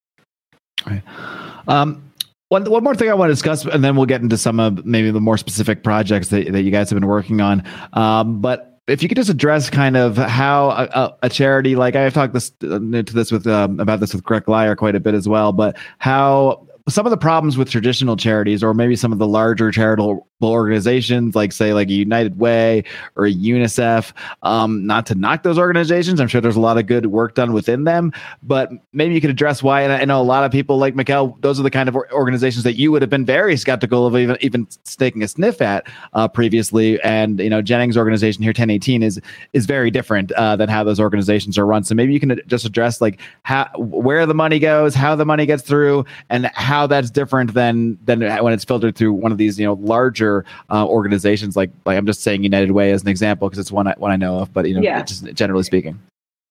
[1.66, 2.02] Um,
[2.48, 4.86] one, one more thing I want to discuss, and then we'll get into some of
[4.86, 7.62] maybe the more specific projects that, that you guys have been working on.
[7.92, 12.14] Um, but if you could just address kind of how a, a charity like I've
[12.14, 15.14] talked this uh, to this with um, about this with Gret Glyer quite a bit
[15.14, 19.18] as well, but how some of the problems with traditional charities or maybe some of
[19.18, 22.84] the larger charitable organizations like say like a united way
[23.16, 26.86] or a unicef um, not to knock those organizations i'm sure there's a lot of
[26.86, 30.22] good work done within them but maybe you could address why and i know a
[30.22, 33.10] lot of people like Mikkel, those are the kind of organizations that you would have
[33.10, 37.60] been very skeptical of even even taking a sniff at uh, previously and you know
[37.60, 39.20] jennings organization here 1018 is
[39.52, 41.84] is very different uh, than how those organizations are run.
[41.84, 45.46] So maybe you can just address like how where the money goes how the money
[45.46, 49.58] gets through and how that's different than than when it's filtered through one of these
[49.58, 53.08] you know larger larger uh, organizations like like I'm just saying United Way as an
[53.08, 55.02] example because it's one I, one I know of, but you know, yeah.
[55.02, 55.98] just generally speaking.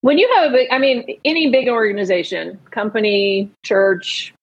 [0.01, 4.33] When you have a big, I mean, any big organization, company, church,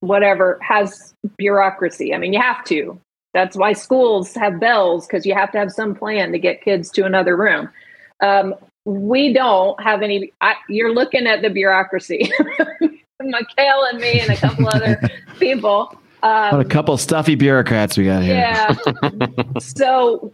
[0.00, 2.12] whatever, has bureaucracy.
[2.12, 2.98] I mean, you have to.
[3.32, 6.90] That's why schools have bells because you have to have some plan to get kids
[6.92, 7.68] to another room.
[8.20, 8.54] Um,
[8.84, 10.32] we don't have any.
[10.40, 12.30] I, you're looking at the bureaucracy.
[13.22, 15.00] Mikkel and me and a couple other
[15.38, 18.34] people um, a couple stuffy bureaucrats we got here.
[18.34, 18.74] Yeah.
[19.58, 20.32] so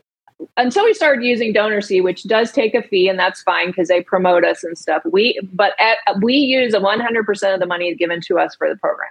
[0.56, 4.00] until we started using DonorSee, which does take a fee, and that's fine because they
[4.00, 5.02] promote us and stuff.
[5.04, 8.76] We but at, we use a 100% of the money given to us for the
[8.76, 9.10] program.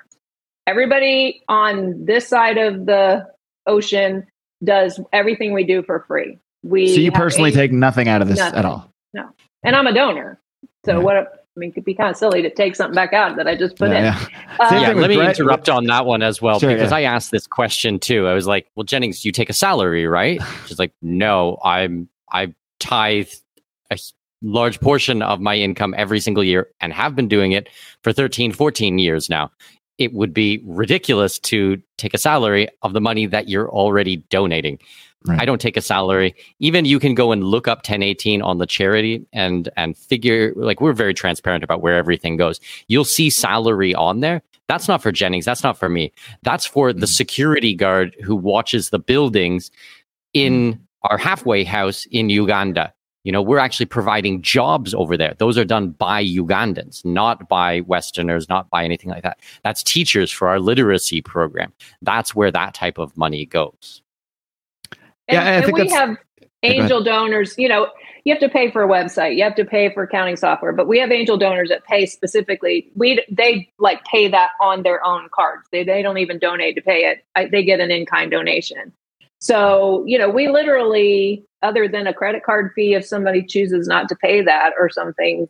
[0.67, 3.27] Everybody on this side of the
[3.65, 4.25] ocean
[4.63, 6.39] does everything we do for free.
[6.63, 8.59] We so you personally take nothing out of this nothing.
[8.59, 8.89] at all.
[9.13, 9.29] No,
[9.63, 10.39] and I'm a donor.
[10.85, 11.03] So yeah.
[11.03, 11.38] what?
[11.55, 13.55] I mean, it could be kind of silly to take something back out that I
[13.55, 14.03] just put yeah, in.
[14.03, 15.37] Yeah, uh, yeah let me Brett.
[15.37, 16.97] interrupt on that one as well sure, because yeah.
[16.97, 18.27] I asked this question too.
[18.27, 22.53] I was like, "Well, Jennings, you take a salary, right?" She's like, "No, I'm I
[22.79, 23.29] tithe
[23.91, 23.97] a
[24.41, 27.67] large portion of my income every single year and have been doing it
[28.03, 29.51] for 13, 14 years now.
[29.97, 34.79] It would be ridiculous to take a salary of the money that you're already donating."
[35.25, 35.41] Right.
[35.41, 36.33] I don't take a salary.
[36.59, 40.79] Even you can go and look up 1018 on the charity and and figure like
[40.79, 42.61] we're very transparent about where everything goes.
[42.87, 45.43] You'll see salary on there, That's not for Jennings.
[45.43, 46.13] That's not for me.
[46.43, 47.09] That's for the mm.
[47.09, 49.71] security guard who watches the buildings
[50.33, 50.79] in mm.
[51.03, 52.93] our halfway house in Uganda.
[53.23, 55.35] You know, we're actually providing jobs over there.
[55.37, 59.41] Those are done by Ugandans, not by Westerners, not by anything like that.
[59.63, 61.73] That's teachers for our literacy program.
[62.01, 64.01] That's where that type of money goes.
[65.29, 66.17] And, Yeah, and we have
[66.63, 67.55] angel donors.
[67.57, 67.87] You know,
[68.25, 70.87] you have to pay for a website, you have to pay for accounting software, but
[70.87, 72.91] we have angel donors that pay specifically.
[72.95, 75.67] We they like pay that on their own cards.
[75.71, 77.23] They they don't even donate to pay it.
[77.35, 78.91] I, they get an in kind donation.
[79.39, 84.09] So you know, we literally, other than a credit card fee, if somebody chooses not
[84.09, 85.47] to pay that or something,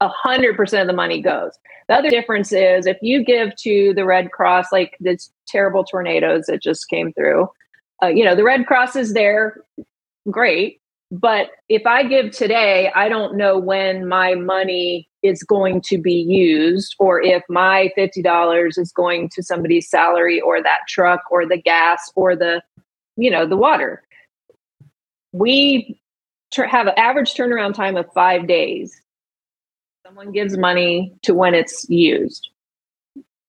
[0.00, 1.52] a hundred percent of the money goes.
[1.88, 6.46] The other difference is if you give to the Red Cross, like this terrible tornadoes
[6.46, 7.48] that just came through,
[8.02, 9.62] uh, you know, the Red Cross is there,
[10.30, 10.80] great.
[11.10, 16.14] But if I give today, I don't know when my money is going to be
[16.14, 21.58] used or if my $50 is going to somebody's salary or that truck or the
[21.58, 22.62] gas or the,
[23.16, 24.02] you know, the water.
[25.32, 26.00] We
[26.52, 28.98] tr- have an average turnaround time of five days.
[30.04, 32.48] Someone gives money to when it's used.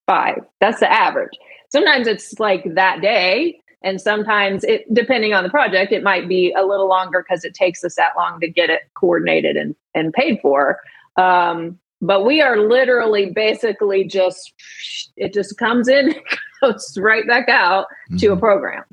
[0.05, 0.41] Five.
[0.59, 1.31] That's the average.
[1.71, 6.53] Sometimes it's like that day, and sometimes it depending on the project it might be
[6.57, 10.13] a little longer because it takes us that long to get it coordinated and, and
[10.13, 10.79] paid for.
[11.17, 14.53] Um, but we are literally basically just
[15.15, 16.15] it just comes in
[16.61, 18.83] goes right back out to a program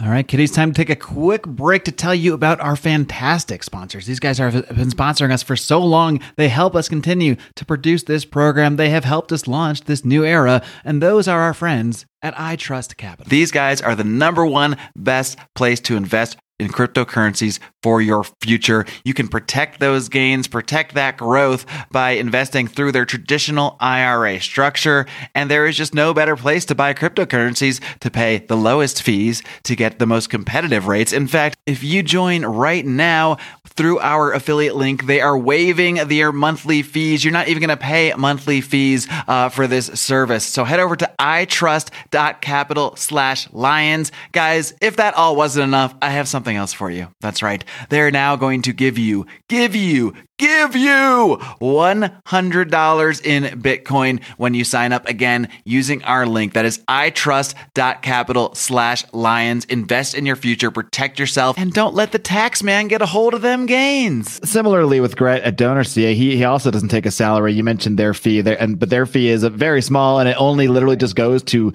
[0.00, 3.64] All right, kiddies, time to take a quick break to tell you about our fantastic
[3.64, 4.06] sponsors.
[4.06, 6.20] These guys have been sponsoring us for so long.
[6.36, 8.76] They help us continue to produce this program.
[8.76, 12.96] They have helped us launch this new era, and those are our friends at iTrust
[12.96, 13.28] Capital.
[13.28, 18.84] These guys are the number one best place to invest in cryptocurrencies for your future.
[19.04, 25.06] You can protect those gains, protect that growth by investing through their traditional IRA structure.
[25.34, 29.42] And there is just no better place to buy cryptocurrencies to pay the lowest fees
[29.64, 31.12] to get the most competitive rates.
[31.12, 36.32] In fact, if you join right now through our affiliate link, they are waiving their
[36.32, 37.24] monthly fees.
[37.24, 40.44] You're not even going to pay monthly fees uh, for this service.
[40.44, 44.10] So head over to itrust.capital slash lions.
[44.32, 47.08] Guys, if that all wasn't enough, I have something else for you.
[47.20, 47.64] That's right.
[47.88, 54.64] They're now going to give you, give you, give you $100 in Bitcoin when you
[54.64, 56.54] sign up again using our link.
[56.54, 59.64] That is itrust.capital slash lions.
[59.66, 63.34] Invest in your future, protect yourself, and don't let the tax man get a hold
[63.34, 64.40] of them gains.
[64.48, 67.52] Similarly with Gret at DonorSee, he he also doesn't take a salary.
[67.52, 70.68] You mentioned their fee there, and but their fee is very small, and it only
[70.68, 71.72] literally just goes to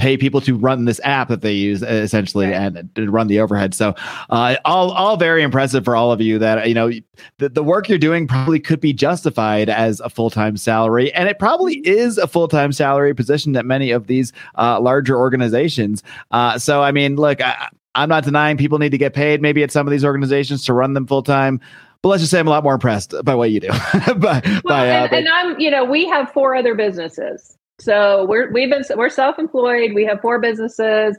[0.00, 2.54] pay people to run this app that they use essentially Right.
[2.54, 3.74] and to run the overhead.
[3.74, 3.94] So,
[4.30, 6.90] uh, all all very impressive for all of you that you know
[7.38, 11.28] the, the work you're doing probably could be justified as a full time salary, and
[11.28, 16.02] it probably is a full time salary position at many of these uh, larger organizations.
[16.30, 19.62] Uh, so, I mean, look, I, I'm not denying people need to get paid maybe
[19.62, 21.60] at some of these organizations to run them full time.
[22.02, 23.68] But let's just say I'm a lot more impressed by what you do.
[24.16, 28.26] by, well, by, uh, and, and i'm you know we have four other businesses so
[28.26, 29.94] we're we've been we're self-employed.
[29.94, 31.16] We have four businesses.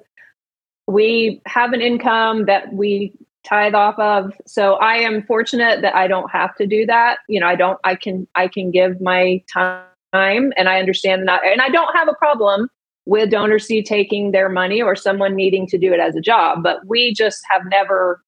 [0.87, 4.33] We have an income that we tithe off of.
[4.45, 7.19] So i am fortunate that i don't have to do that.
[7.27, 11.41] You know i don't i can i can give my time and i understand that.
[11.43, 12.69] And i don't have a problem
[13.05, 16.85] with DonorSee taking their money or someone needing to do it as a job but
[16.85, 18.21] we just have never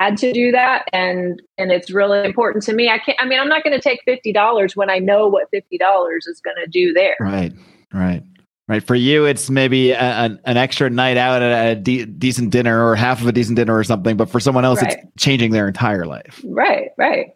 [0.00, 3.38] had to do that and and it's really important to me i can't i mean
[3.38, 5.62] i'm not going to take $50 when i know what $50
[6.26, 7.52] is going to do there Right,
[7.92, 8.22] right,
[8.66, 8.82] right.
[8.82, 12.86] For you, it's maybe a, an, an extra night out at a de- decent dinner
[12.86, 14.16] or half of a decent dinner or something.
[14.16, 14.92] But for someone else, Right.
[14.98, 16.40] it's changing their entire life.
[16.46, 17.32] right right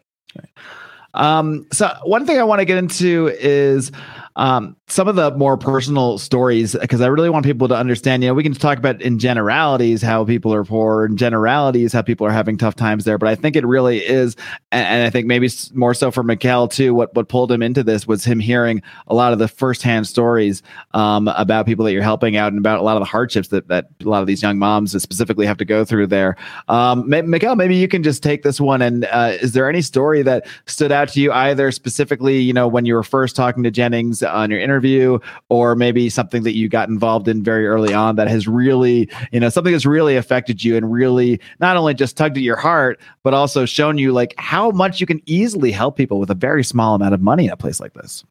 [1.13, 3.91] Um, so one thing I want to get into is
[4.35, 8.23] um, some of the more personal stories because I really want people to understand.
[8.23, 12.01] You know, we can talk about in generalities how people are poor, in generalities how
[12.01, 13.17] people are having tough times there.
[13.17, 14.35] But I think it really is,
[14.71, 16.93] and, and I think maybe more so for Mikkel too.
[16.93, 20.61] What what pulled him into this was him hearing a lot of the firsthand stories
[20.93, 23.67] um, about people that you're helping out and about a lot of the hardships that
[23.69, 26.35] that a lot of these young moms specifically have to go through there.
[26.67, 28.81] Um, Ma- maybe you can just take this one.
[28.81, 32.67] And uh, is there any story that stood out to you either specifically, you know,
[32.67, 36.67] when you were first talking to Jennings on your interview, or maybe something that you
[36.67, 40.63] got involved in very early on that has really, you know, something that's really affected
[40.63, 44.33] you and really not only just tugged at your heart, but also shown you like
[44.37, 47.51] how much you can easily help people with a very small amount of money in
[47.51, 48.23] a place like this.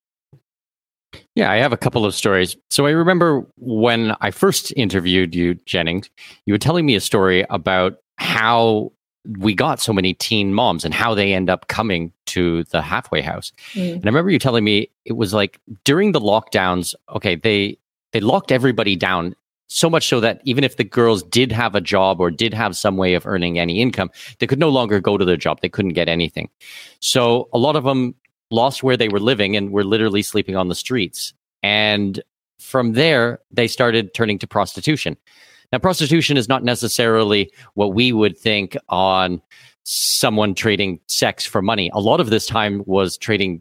[1.35, 2.57] Yeah, I have a couple of stories.
[2.71, 6.11] So I remember when I first interviewed you, Jennings,
[6.47, 8.93] you were telling me a story about how
[9.39, 13.21] we got so many teen moms and how they end up coming to the halfway
[13.23, 13.53] house.
[13.73, 13.95] Mm.
[13.95, 17.79] And I remember you telling me it was like during the lockdowns, okay, they
[18.13, 19.35] they locked everybody down
[19.67, 22.77] so much so that even if the girls did have a job or did have
[22.77, 25.61] some way of earning any income, they could no longer go to their job.
[25.61, 26.49] They couldn't get anything.
[27.01, 28.15] So a lot of them
[28.51, 31.33] lost where they were living and were literally sleeping on the streets.
[31.63, 32.23] And
[32.61, 35.17] from there, they started turning to prostitution.
[35.75, 39.43] Now, prostitution is not necessarily what we would think on
[39.83, 41.91] someone trading sex for money.
[41.93, 43.61] A lot of this time was trading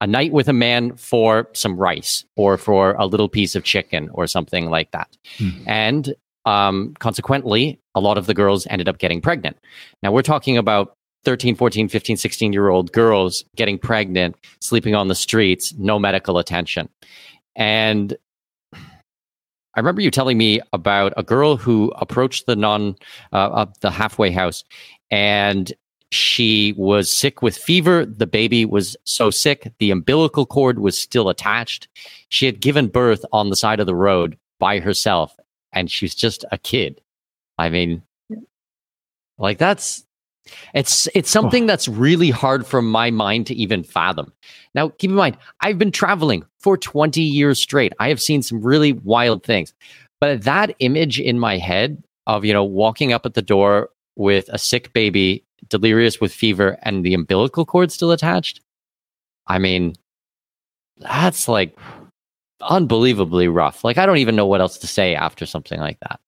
[0.00, 4.10] a night with a man for some rice or for a little piece of chicken
[4.14, 5.16] or something like that.
[5.38, 5.50] Hmm.
[5.64, 9.56] And um, consequently, a lot of the girls ended up getting pregnant.
[10.02, 15.06] Now, we're talking about 13, 14, 15, 16 year old girls getting pregnant, sleeping on
[15.06, 16.88] the streets, no medical attention.
[17.54, 18.16] And
[19.74, 22.96] I remember you telling me about a girl who approached the non
[23.32, 24.64] uh, uh, the halfway house,
[25.10, 25.72] and
[26.10, 28.04] she was sick with fever.
[28.04, 31.88] The baby was so sick, the umbilical cord was still attached.
[32.28, 35.34] She had given birth on the side of the road by herself,
[35.72, 37.00] and she's just a kid.
[37.58, 38.02] I mean,
[39.38, 40.04] like that's
[40.74, 44.32] it's it's something that's really hard for my mind to even fathom.
[44.74, 47.92] Now, keep in mind, I've been traveling for 20 years straight.
[47.98, 49.74] I have seen some really wild things.
[50.20, 54.48] But that image in my head of, you know, walking up at the door with
[54.50, 58.60] a sick baby, delirious with fever, and the umbilical cord still attached.
[59.46, 59.96] I mean,
[60.98, 61.76] that's like
[62.60, 63.82] unbelievably rough.
[63.84, 66.20] Like, I don't even know what else to say after something like that.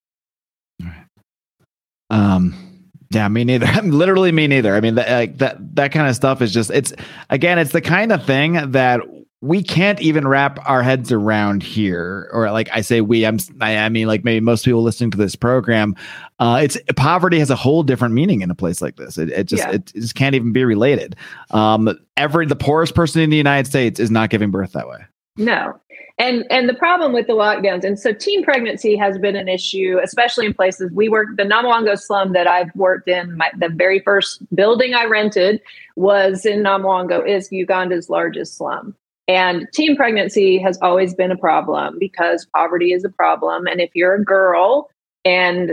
[2.10, 2.73] Um,
[3.14, 3.66] yeah, me neither.
[3.82, 4.74] Literally, me neither.
[4.74, 6.92] I mean, that like that that kind of stuff is just it's
[7.30, 9.00] again, it's the kind of thing that
[9.40, 12.30] we can't even wrap our heads around here.
[12.32, 13.26] Or like I say, we.
[13.26, 13.38] I'm.
[13.60, 15.94] I, I mean, like maybe most people listening to this program,
[16.38, 19.18] uh, it's poverty has a whole different meaning in a place like this.
[19.18, 19.72] It, it just Yeah.
[19.72, 21.16] it just can't even be related.
[21.50, 25.04] Um, every the poorest person in the United States is not giving birth that way.
[25.36, 25.78] No.
[26.16, 29.98] And and the problem with the lockdowns, and so teen pregnancy has been an issue,
[30.02, 31.36] especially in places we work.
[31.36, 35.60] The Namuwongo slum that I've worked in, my, the very first building I rented
[35.96, 38.94] was in Namuwongo, is Uganda's largest slum.
[39.26, 43.66] And teen pregnancy has always been a problem because poverty is a problem.
[43.66, 44.90] And if you're a girl
[45.24, 45.72] and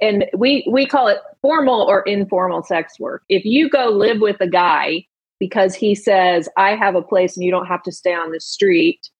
[0.00, 3.22] and we we call it formal or informal sex work.
[3.28, 5.06] If you go live with a guy
[5.40, 8.40] because he says, I have a place and you don't have to stay on the
[8.40, 9.10] street,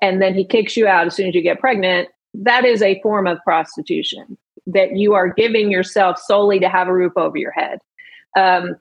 [0.00, 3.00] and then he kicks you out as soon as you get pregnant, that is a
[3.00, 4.36] form of prostitution
[4.66, 7.78] that you are giving yourself solely to have a roof over your head.
[8.36, 8.76] Um,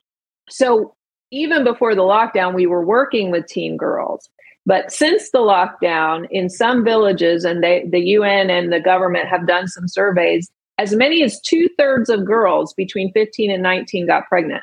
[0.50, 0.96] so
[1.32, 4.30] even before the lockdown, we were working with teen girls.
[4.66, 9.48] But since the lockdown, in some villages, and they, the UN and the government have
[9.48, 14.28] done some surveys, as many as two thirds of girls between 15 and 19 got
[14.28, 14.62] pregnant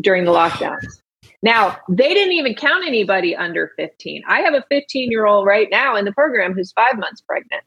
[0.00, 1.02] during the lockdowns.
[1.42, 4.22] Now, they didn't even count anybody under 15.
[4.28, 7.64] I have a 15 year old right now in the program who's five months pregnant.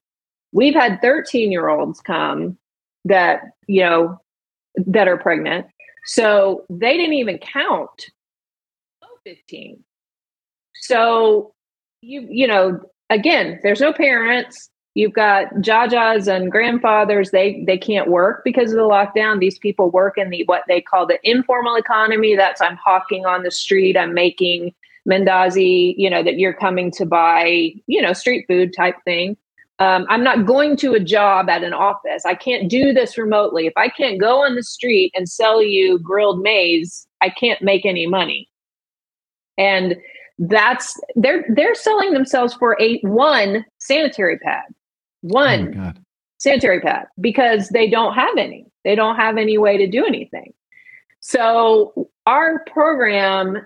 [0.52, 2.58] We've had 13 year olds come
[3.04, 4.18] that, you know,
[4.78, 5.68] that are pregnant.
[6.06, 8.12] So they didn't even count
[9.26, 9.84] 15.
[10.82, 11.54] So
[12.02, 14.70] you, you know, again, there's no parents.
[14.96, 17.32] You've got jajas and grandfathers.
[17.32, 19.42] They they can't work because of the lockdown.
[19.42, 22.36] These people work in the what they call the informal economy.
[22.36, 23.98] That's I'm hawking on the street.
[23.98, 24.74] I'm making
[25.08, 25.96] mandazi.
[25.98, 27.74] You know that you're coming to buy.
[27.88, 29.36] You know street food type thing.
[29.80, 32.26] Um, I'm not going to a job at an office.
[32.26, 33.68] I can't do this remotely.
[33.68, 37.86] If I can't go on the street and sell you grilled maize, I can't make
[37.86, 38.50] any money.
[39.58, 39.98] And
[40.40, 44.64] that's they're they're selling themselves for a one sanitary pad
[45.26, 46.02] Oh one Oh
[46.38, 48.68] sanitary pad because they don't have any.
[48.84, 50.54] They don't have any way to do anything.
[51.22, 53.66] So our program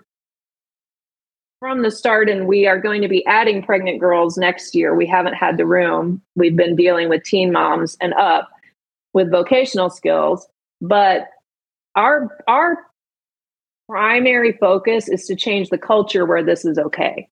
[1.60, 4.96] from the start and we are going to be adding pregnant girls next year.
[4.96, 6.22] We haven't had the room.
[6.36, 8.50] We've been dealing with teen moms and up
[9.14, 10.48] with vocational skills
[10.82, 11.28] but
[11.96, 12.78] our our
[13.88, 17.28] primary focus is to change the culture where this is okay.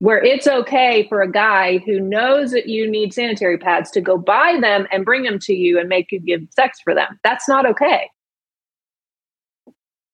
[0.00, 4.18] Where it's okay for a guy who knows that you need sanitary pads to go
[4.18, 7.18] buy them and bring them to you and make you give sex for them.
[7.22, 8.10] That's not okay.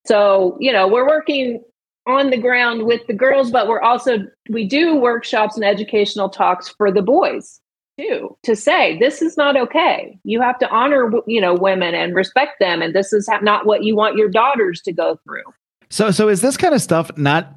[0.07, 1.62] So, you know, we're working
[2.07, 4.18] on the ground with the girls, but we're also,
[4.49, 7.61] we do workshops and educational talks for the boys
[8.01, 12.14] too to say this is not okay you have to honor you know women and
[12.14, 15.43] respect them and this is not what you want your daughters to go through
[15.91, 17.53] So so is this kind of stuff not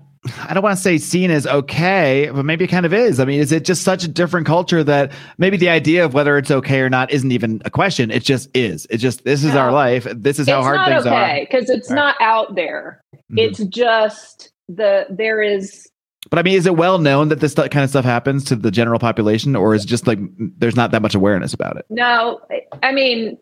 [0.47, 3.19] I don't want to say seen as okay, but maybe it kind of is.
[3.19, 6.37] I mean, is it just such a different culture that maybe the idea of whether
[6.37, 8.09] it's okay or not isn't even a question?
[8.09, 8.87] It just is.
[8.89, 9.59] It just this is No.
[9.59, 10.07] our life.
[10.15, 11.95] This is how it's hard not things okay because it's Right.
[11.97, 13.01] not out there.
[13.31, 13.39] Mhm.
[13.39, 15.89] It's just the there is.
[16.29, 18.71] But I mean, is it well known that this kind of stuff happens to the
[18.71, 20.19] general population, or is it just like
[20.57, 21.85] there's not that much awareness about it?
[21.89, 22.39] no.
[22.81, 23.37] I mean,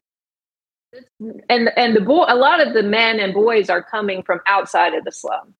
[1.48, 4.96] and and the boy, a lot of the men and boys are coming from outside
[4.96, 5.54] of the slum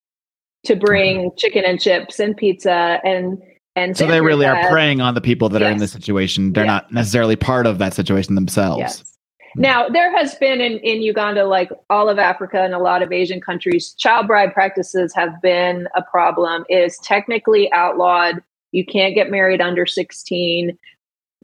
[0.64, 3.42] to bring chicken and chips and pizza and
[3.78, 5.80] and So they really are preying on the people that are in Yes.
[5.80, 6.52] this situation.
[6.52, 6.84] They're Yes.
[6.84, 8.80] not necessarily part of that situation themselves.
[8.80, 9.18] Yes.
[9.56, 13.14] Now, there has been in, in Uganda, like all of Africa and a lot of
[13.14, 16.66] Asian countries, child bride practices have been a problem.
[16.68, 18.44] It is technically outlawed.
[18.74, 20.78] You can't get married under 16.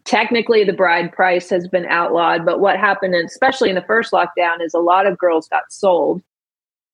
[0.04, 2.46] Technically, the bride price has been outlawed.
[2.46, 6.22] But what happened, especially in the first lockdown, is a lot of girls got sold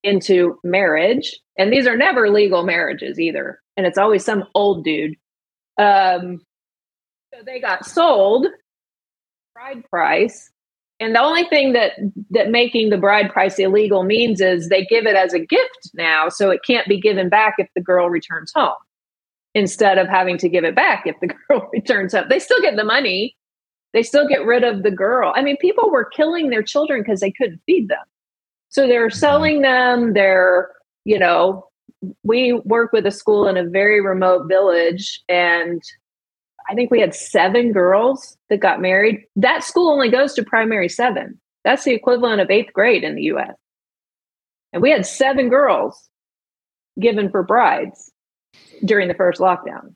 [0.04, 1.40] into marriage.
[1.58, 3.60] And these are never legal marriages either.
[3.78, 5.16] And it's always some old dude.
[5.78, 6.42] Um,
[7.34, 8.48] so they got sold
[9.54, 10.52] bride price
[11.04, 11.94] and the only thing that
[12.30, 16.30] that making the bride price illegal means is they give it as a gift now,
[16.30, 18.72] so it can't be given back if the girl returns home.
[19.56, 22.78] Instead of having to give it back if the girl returns home, they still get
[22.78, 23.36] the money.
[23.94, 25.34] They still get rid of the girl.
[25.36, 28.06] I mean, people were killing their children because they couldn't feed them,
[28.74, 30.14] so they're selling them.
[30.14, 30.72] They're
[31.06, 31.68] you know,
[32.24, 35.82] we work with a school in a very remote village, and
[36.70, 39.22] I think we had seven girls that got married.
[39.36, 41.40] That school only goes to primary seven.
[41.64, 43.56] That's the equivalent of eighth grade in the US.
[44.72, 46.10] And we had seven girls
[47.00, 48.12] given for brides
[48.86, 49.94] during the first lockdown.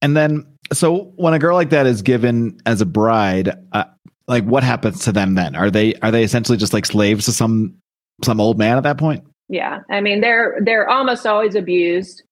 [0.00, 3.84] And then, so when a girl like that is given as a bride, uh,
[4.32, 5.54] like what happens to them then?
[5.54, 7.76] Are they are they essentially just like slaves to some
[8.24, 9.24] some old man at that point?
[9.48, 9.80] Yeah.
[9.90, 12.22] I mean, they're they're almost always abused.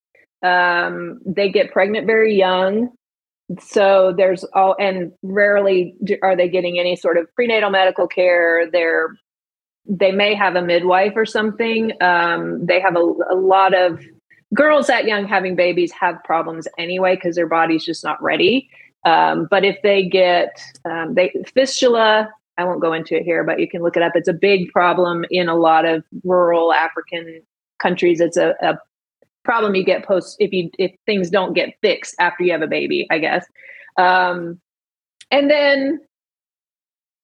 [0.42, 2.90] Um, they get pregnant very young.
[3.58, 8.70] So there's all, and rarely are they getting any sort of prenatal medical care.
[8.70, 9.16] They're,
[9.86, 11.92] they may have a midwife or something.
[12.00, 14.00] Um, they have a, a lot of
[14.54, 18.70] girls that young having babies have problems anyway because their body's just not ready.
[19.04, 23.58] Um, but if they get um, they fistula, I won't go into it here, but
[23.58, 24.12] you can look it up.
[24.14, 27.42] It's a big problem in a lot of rural African
[27.80, 28.20] countries.
[28.20, 28.78] It's a, a
[29.44, 32.66] problem you get post if you if things don't get fixed after you have a
[32.66, 33.46] baby, I guess.
[33.96, 34.60] Um,
[35.30, 36.00] and then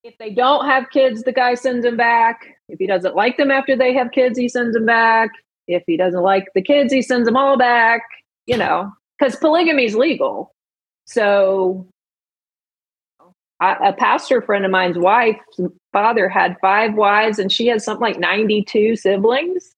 [0.02, 2.40] if they don't have kids, the guy sends them back.
[2.68, 5.30] If he doesn't like them after they have kids, he sends them back.
[5.68, 8.02] If he doesn't like the kids, he sends them all back.
[8.46, 10.54] You know, because polygamy is legal.
[11.06, 11.86] So
[13.60, 15.40] a pastor friend of mine's wife
[15.90, 19.74] father had five wives and she has something like 92 siblings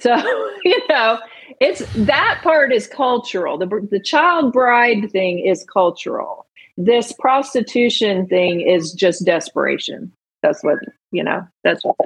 [0.00, 0.14] so
[0.64, 1.18] you know
[1.62, 8.60] it's that part is cultural the, the child bride thing is cultural this prostitution thing
[8.60, 10.12] is just desperation
[10.44, 10.78] that's what
[11.10, 11.96] you know that's what.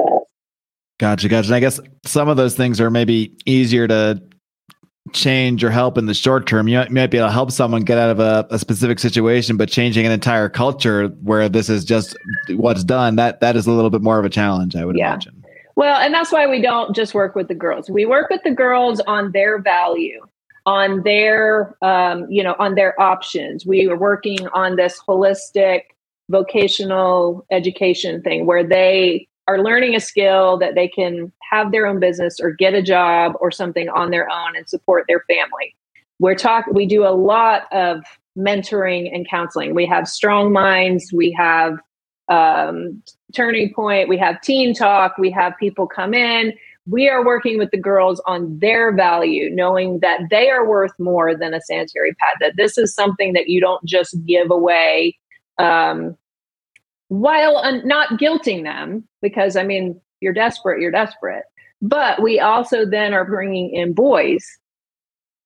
[0.99, 1.49] Gotcha, gotcha.
[1.49, 4.21] And I guess some of those things are maybe easier to
[5.13, 6.69] change or help in the short term.
[6.69, 9.69] You might- be able to help someone get out of a, a specific situation, but
[9.69, 12.17] changing an entire culture where this is just
[12.51, 15.09] what's done, that that is a little bit more of a challenge, I would Yeah.
[15.13, 15.45] imagine.
[15.77, 17.89] Well, and that's why we don't just work with the girls.
[17.89, 20.21] We work with the girls on their value,
[20.67, 23.65] on their, um, you know, on their options.
[23.65, 25.83] We are working on this holistic
[26.31, 31.99] vocational education thing where they are learning a skill that they can have their own
[31.99, 35.75] business or get a job or something on their own and support their family.
[36.21, 36.67] We're talk.
[36.71, 38.05] We do a lot of
[38.37, 39.75] mentoring and counseling.
[39.75, 41.13] We have Strong Minds.
[41.15, 41.79] We have
[42.29, 43.03] um,
[43.35, 44.11] Turning Point.
[44.11, 45.17] We have Teen Talk.
[45.17, 46.53] We have people come in.
[46.87, 51.35] We are working with the girls on their value, knowing that they are worth more
[51.35, 55.19] than a sanitary pad, that this is something that you don't just give away
[55.59, 56.17] um,
[57.09, 61.45] while un- not guilting them, because I mean, you're desperate, you're desperate.
[61.81, 64.45] But we also then are bringing in boys.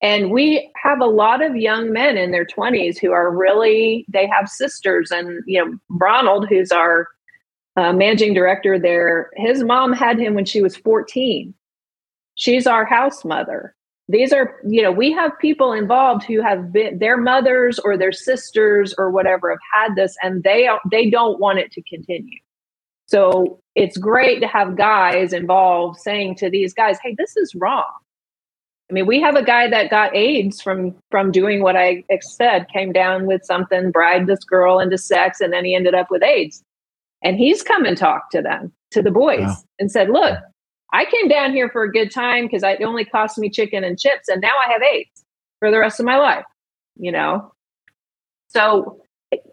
[0.01, 4.27] And we have a lot of young men in their 20s who are really, they
[4.27, 5.13] have sisters.
[5.13, 7.07] And, you know, Ronald, who's our
[7.77, 11.55] uh, managing director there, his mom had him when she was 14.
[12.35, 13.77] She's our house mother.
[14.13, 18.13] These are, you know, we have people involved who have been their mothers or their
[18.13, 22.39] sisters or whatever have had this, and they they don't want it to continue.
[23.07, 27.91] So it's great to have guys involved saying to these guys, "Hey, this is wrong."
[28.91, 32.69] I mean, we have a guy that got AIDS from from doing what I said,
[32.69, 36.23] came down with something, bribed this girl into sex, and then he ended up with
[36.23, 36.63] AIDS.
[37.25, 39.57] And he's come and talked to them, to the boys, Wow.
[39.79, 40.39] and said, "Look,
[40.93, 43.99] I came down here for a good time because it only cost me chicken and
[43.99, 45.25] chips, and now I have AIDS
[45.59, 46.45] for the rest of my life.
[46.97, 47.53] You know,
[48.49, 49.01] so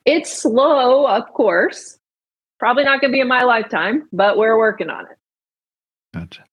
[0.06, 1.98] it's slow, of course.
[2.60, 5.18] Probably not going to be in my lifetime, but we're working on it.
[6.14, 6.44] Gotcha.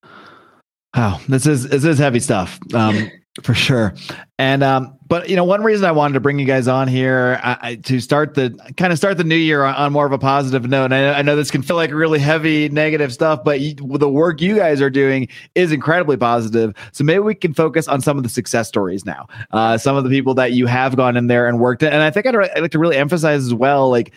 [0.96, 2.58] Wow, this is this is heavy stuff.
[2.72, 3.10] Um,
[3.42, 3.94] for sure.
[4.38, 7.40] And um, but you know, one reason I wanted to bring you guys on here
[7.42, 10.12] I, I, to start the kind of start the new year on, on more of
[10.12, 10.86] a positive note.
[10.86, 14.08] And I, I, know this can feel like really heavy negative stuff, but you, the
[14.08, 16.74] work you guys are doing is incredibly positive.
[16.92, 19.26] So maybe we can focus on some of the success stories now.
[19.52, 22.10] Uh, some of the people that you have gone in there and worked and I
[22.10, 24.12] think I'd, I'd like to really emphasize as well, like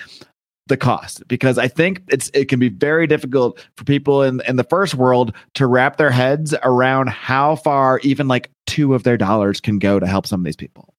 [0.70, 4.55] the cost because I think it's it can be very difficult for people in in
[4.55, 9.17] the first world to wrap their heads around how far even like two of their
[9.17, 10.93] dollars can go to help some of these people.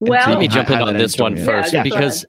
[0.00, 2.24] Well, let me jump in on this one first yeah, because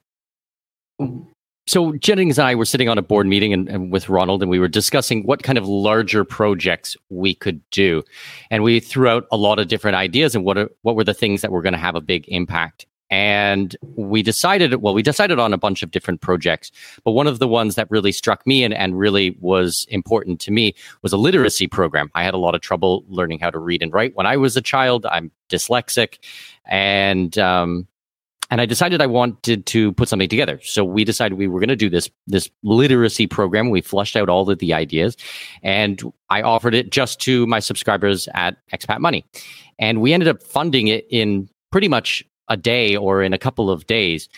[1.65, 4.51] so Jennings and I were sitting on a board meeting and, and, with Ronald, and
[4.51, 8.03] we were discussing what kind of larger projects we could do,
[8.51, 11.13] and we threw out a lot of different ideas and what are, what were the
[11.13, 15.37] things that were going to have a big impact and we decided well we decided
[15.37, 16.71] on a bunch of different projects
[17.03, 20.49] but one of the ones that really struck me and, and really was important to
[20.49, 23.83] me was a literacy program i had a lot of trouble learning how to read
[23.83, 26.17] and write when i was a child i'm dyslexic
[26.65, 27.87] and um,
[28.49, 30.59] and I decided I wanted to put something together.
[30.63, 33.71] So we decided we were going to do this this literacy program.
[33.71, 35.17] We flushed out all of the ideas,
[35.63, 39.25] and I offered it just to my subscribers at Expat Money,
[39.79, 43.69] and we ended up funding it in pretty much a day or in a couple
[43.69, 44.29] of days.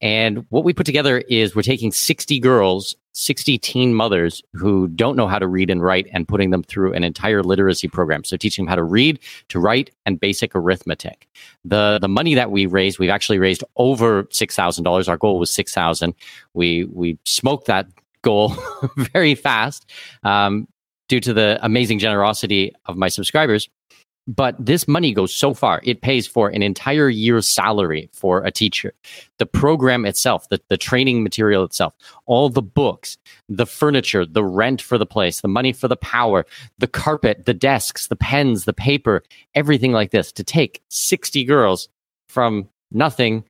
[0.00, 5.16] And what we put together is we're taking 60 girls, 60 teen mothers who don't
[5.16, 8.24] know how to read and write and putting them through an entire literacy program.
[8.24, 11.28] So teaching them how to read, to write, and basic arithmetic.
[11.64, 15.08] The the money that we raised, we've actually raised over $6,000.
[15.08, 16.14] Our goal was 6,000.
[16.52, 17.86] We we smoked that
[18.22, 18.56] goal
[18.96, 19.88] very fast
[20.24, 20.66] um,
[21.08, 23.68] due to the amazing generosity of my subscribers
[24.26, 25.80] but this money goes so far.
[25.82, 28.94] It pays for an entire year's salary for a teacher.
[29.38, 31.94] The program itself the, the training material itself
[32.26, 33.18] all the books
[33.48, 36.46] the furniture the rent for the place the money for the power
[36.78, 39.22] the carpet the desks the pens the paper
[39.54, 41.88] everything like this to take 60 girls
[42.28, 43.44] from nothing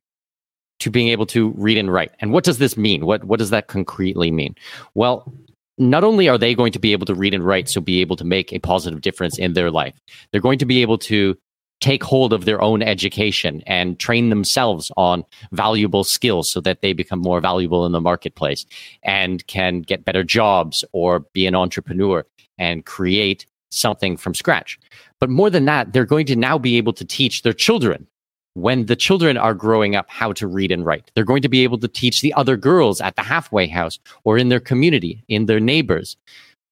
[0.79, 2.11] to being able to read and write.
[2.19, 3.05] And what does this mean?
[3.05, 4.55] What what does that concretely mean?
[4.95, 5.31] Well
[5.77, 8.15] not only are they going to be able to read and write, so be able
[8.15, 9.95] to make a positive difference in their life,
[10.31, 11.35] they're going to be able to
[11.81, 16.93] take hold of their own education and train themselves on valuable skills so that they
[16.93, 18.65] become more valuable in the marketplace
[19.03, 22.25] and can get better jobs or be an entrepreneur
[22.57, 24.79] and create something from scratch.
[25.19, 28.07] But more than that, they're going to now be able to teach their children
[28.55, 31.09] when the children are growing up how to read and write.
[31.15, 34.37] They're going to be able to teach the other girls at the halfway house or
[34.37, 36.17] in their community, in their neighbors,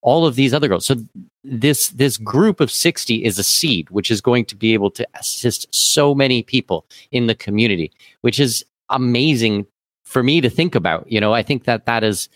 [0.01, 0.85] all of these other girls.
[0.85, 0.95] So
[1.43, 5.07] this this group of 60 is a seed which is going to be able to
[5.15, 9.65] assist so many people in the community, which is amazing
[10.05, 11.11] for me to think about.
[11.11, 12.29] You know, I think that that is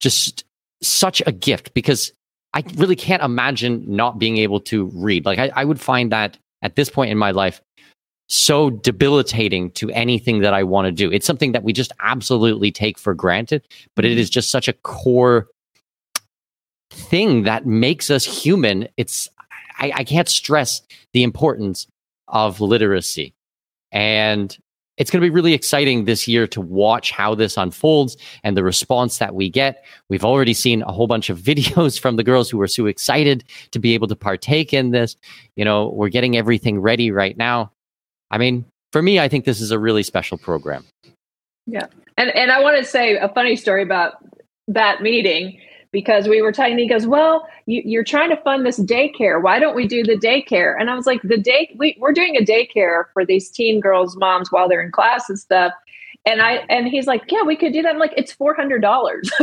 [0.00, 0.44] just
[0.82, 2.12] such a gift because
[2.54, 5.24] I really can't imagine not being able to read.
[5.24, 7.60] Like I, I would find that at this point in my life
[8.36, 11.10] so debilitating to anything that I want to do.
[11.10, 14.24] It's something that we just absolutely take for granted, but it mm-hmm.
[14.30, 15.48] just such a core
[16.90, 18.88] thing that makes us human.
[18.96, 19.28] It's
[19.78, 20.82] I, I can't stress
[21.12, 21.86] the importance
[22.28, 23.34] of literacy.
[23.92, 24.56] And
[24.96, 28.62] it's going to be really exciting this year to watch how this unfolds and the
[28.62, 29.84] response that we get.
[30.08, 33.44] We've already seen a whole bunch of videos from the girls who are so excited
[33.72, 35.16] to be able to partake in this.
[35.56, 37.72] You know, we're getting everything ready right now.
[38.34, 40.84] I mean, for me, I think this is a really special program.
[41.66, 41.86] Yeah.
[42.18, 44.14] And and I want to say a funny story about
[44.66, 45.60] that meeting
[45.92, 46.76] because we were talking.
[46.76, 49.40] He goes, "Well, you, are trying to fund this daycare.
[49.40, 52.36] Why don't we do the daycare?" And I was like, "The day we, we're doing
[52.36, 55.72] a daycare for these teen girls' moms while they're in class and stuff."
[56.26, 58.82] And I and he's like, "Yeah, we could do that." I'm like, "It's four hundred
[58.82, 59.30] dollars.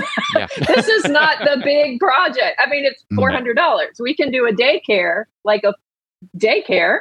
[0.68, 2.60] This is not the big project.
[2.60, 3.16] I mean, it's mm-hmm.
[3.16, 3.96] four hundred dollars.
[4.00, 5.74] We can do a daycare, like a
[6.38, 7.00] daycare,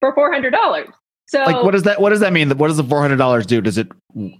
[0.00, 0.88] for four hundred dollars."
[1.32, 2.50] So like what does that what does that mean?
[2.58, 3.62] What does the four hundred dollars do?
[3.62, 3.88] Does it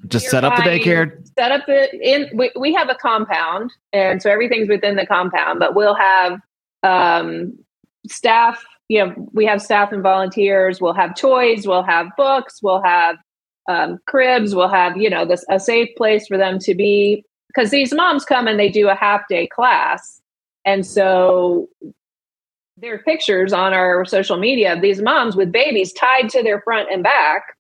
[0.09, 1.26] just set up the daycare?
[1.38, 5.59] Set up the in we, we have a compound and so everything's within the compound,
[5.59, 6.38] but we'll have
[6.82, 7.59] um
[8.07, 12.82] staff, you know, we have staff and volunteers, we'll have toys, we'll have books, we'll
[12.82, 13.16] have
[13.70, 17.70] um, cribs, we'll have, you know, this a safe place for them to be because
[17.70, 20.20] these moms come and they do a half day class.
[20.66, 21.70] And so
[22.77, 26.61] there are pictures on our social media of these moms with babies tied to their
[26.62, 27.57] front and back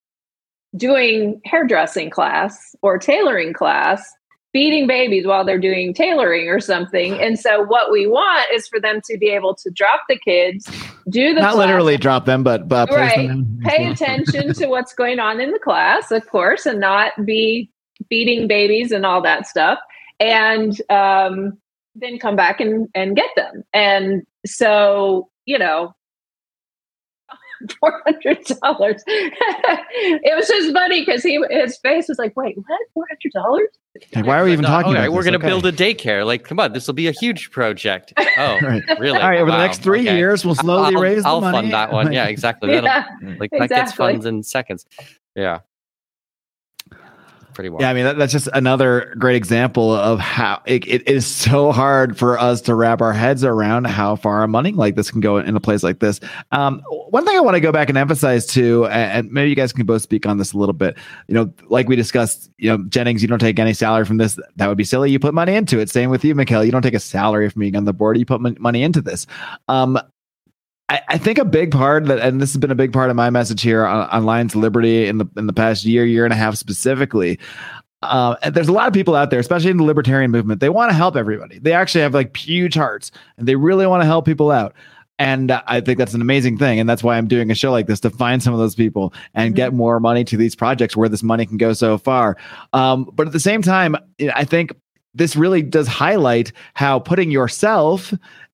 [0.76, 4.10] doing hairdressing class or tailoring class
[4.52, 7.18] feeding babies while they're doing tailoring or something.
[7.20, 10.66] And so what we want is for them to be able to drop the kids,
[11.08, 13.30] do the not class, literally drop them, but but right.
[13.62, 17.70] pay attention to what's going on in the class, of course, and not be
[18.08, 19.78] feeding babies and all that stuff.
[20.20, 21.58] And um,
[21.94, 23.64] then come back and, and get them.
[23.72, 25.94] And so, you know,
[27.80, 29.02] four hundred dollars.
[29.06, 32.80] it was just funny because he his face was like, "Wait, what?
[32.94, 33.68] Four hundred dollars?"
[34.14, 35.30] Like, why are we even No, talking okay, about we're this?
[35.30, 35.60] going to Okay.
[35.60, 36.24] build a daycare.
[36.24, 38.12] Like, come on, this will be a huge project.
[38.38, 38.82] Oh, Right.
[38.98, 39.18] really?
[39.20, 40.16] All right, over the next three okay.
[40.16, 41.58] years, we'll slowly I'll, raise I'll money.
[41.58, 42.10] fund that one.
[42.10, 42.70] Yeah, exactly.
[42.70, 44.86] That'll- Yeah, like that gets funds in seconds.
[45.36, 45.60] Yeah.
[47.54, 47.80] Pretty well.
[47.80, 51.72] Yeah, I mean that, that's just another great example of how it, it is so
[51.72, 55.36] hard for us to wrap our heads around how far money like this can go
[55.36, 56.20] in a place like this.
[56.52, 59.72] Um, one thing I want to go back and emphasize too, and, maybe you guys
[59.72, 60.96] can both speak on this a little bit.
[61.28, 64.38] You know, like we discussed, you know, Jennings, you don't take any salary from this.
[64.56, 65.10] That would be silly.
[65.10, 65.90] You put money into it.
[65.90, 66.64] Same with you, Mikkel.
[66.64, 68.18] You don't take a salary from being on the board.
[68.18, 69.26] You put mon- money into this.
[69.68, 69.98] Um,
[70.92, 73.16] I, I think a big part that, and this has been a big part of
[73.16, 76.34] my message here on, on Lions Liberty in the in the past year, year and
[76.34, 77.38] a half specifically.
[78.02, 80.60] Uh, there's a lot of people out there, especially in the libertarian movement.
[80.60, 81.58] They want to help everybody.
[81.58, 84.74] They actually have like huge hearts, and they really want to help people out.
[85.18, 87.86] And I think that's an amazing thing, and that's why I'm doing a show like
[87.86, 91.08] this to find some of those people and get more money to these projects where
[91.08, 92.36] this money can go so far.
[92.74, 93.96] Um, but at the same time,
[94.34, 94.72] I think
[95.14, 98.12] this really does highlight how putting yourself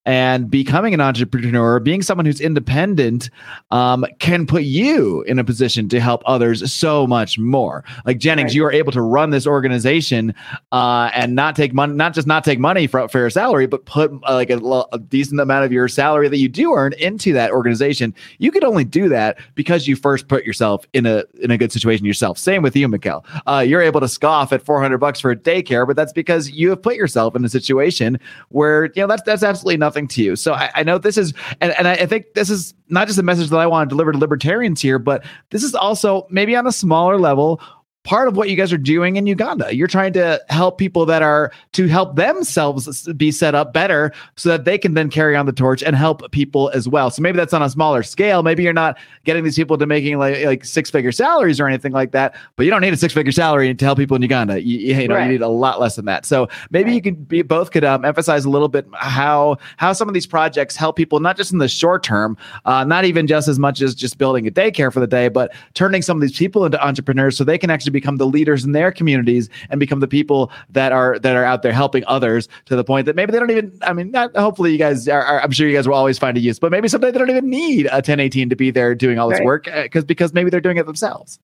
[0.09, 3.29] and becoming an entrepreneur, being someone who's independent,
[3.71, 7.85] um, can put you in a position to help others so much more.
[8.07, 8.55] Like Jennings, Right.
[8.55, 10.35] you are able to run this organization
[10.73, 13.85] uh, and not take money, not just not take money for, for your salary, but
[13.85, 14.57] put uh, like a,
[14.93, 18.15] a decent amount of your salary that you do earn into that organization.
[18.39, 21.71] You could only do that because you first put yourself in a in a good
[21.71, 22.39] situation yourself.
[22.39, 23.23] Same with you, Mikkel.
[23.47, 26.71] Uh, you're able to scoff at 400 bucks for a daycare, but that's because you
[26.71, 30.37] have put yourself in a situation where you know that's that's absolutely nothing to you.
[30.37, 33.19] So I, I know this is, and, and I, I think this is not just
[33.19, 36.55] a message that I want to deliver to libertarians here, but this is also maybe
[36.55, 37.61] on a smaller level
[38.05, 39.75] part of what you guys are doing in Uganda.
[39.75, 44.49] You're trying to help people that are to help themselves be set up better so
[44.49, 47.11] that they can then carry on the torch and help people as well.
[47.11, 48.43] So maybe that's on a smaller scale.
[48.43, 51.93] Maybe you're not getting these people to making like like six figure salaries or anything
[51.93, 54.63] like that, but you don't need a six figure salary to help people in Uganda.
[54.63, 55.25] You, you, know, Right.
[55.27, 56.25] you need a lot less than that.
[56.25, 60.09] So maybe you could be both could um, emphasize a little bit how how some
[60.09, 63.49] of these projects help people not just in the short term, uh, not even just
[63.49, 66.37] as much as just building a daycare for the day, but turning some of these
[66.39, 70.01] people into entrepreneurs so they can actually become the leaders in their communities and become
[70.01, 73.33] the people that are that are out there helping others to the point that maybe
[73.33, 73.79] they don't even.
[73.83, 75.23] I mean, not hopefully you guys are.
[75.23, 77.31] are I'm sure you guys will always find a use, but maybe someday they don't
[77.31, 79.47] even need a 1018 to be there doing all this Right.
[79.47, 81.39] work because because maybe they're doing it themselves.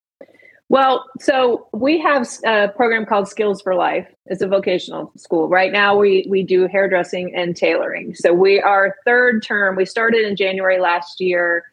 [0.71, 4.09] Well, so we have a program called Skills for Life.
[4.27, 5.49] It's a vocational school.
[5.49, 8.15] Right now, we we do hairdressing and tailoring.
[8.15, 9.77] So we are third term.
[9.77, 11.65] We started in January last year.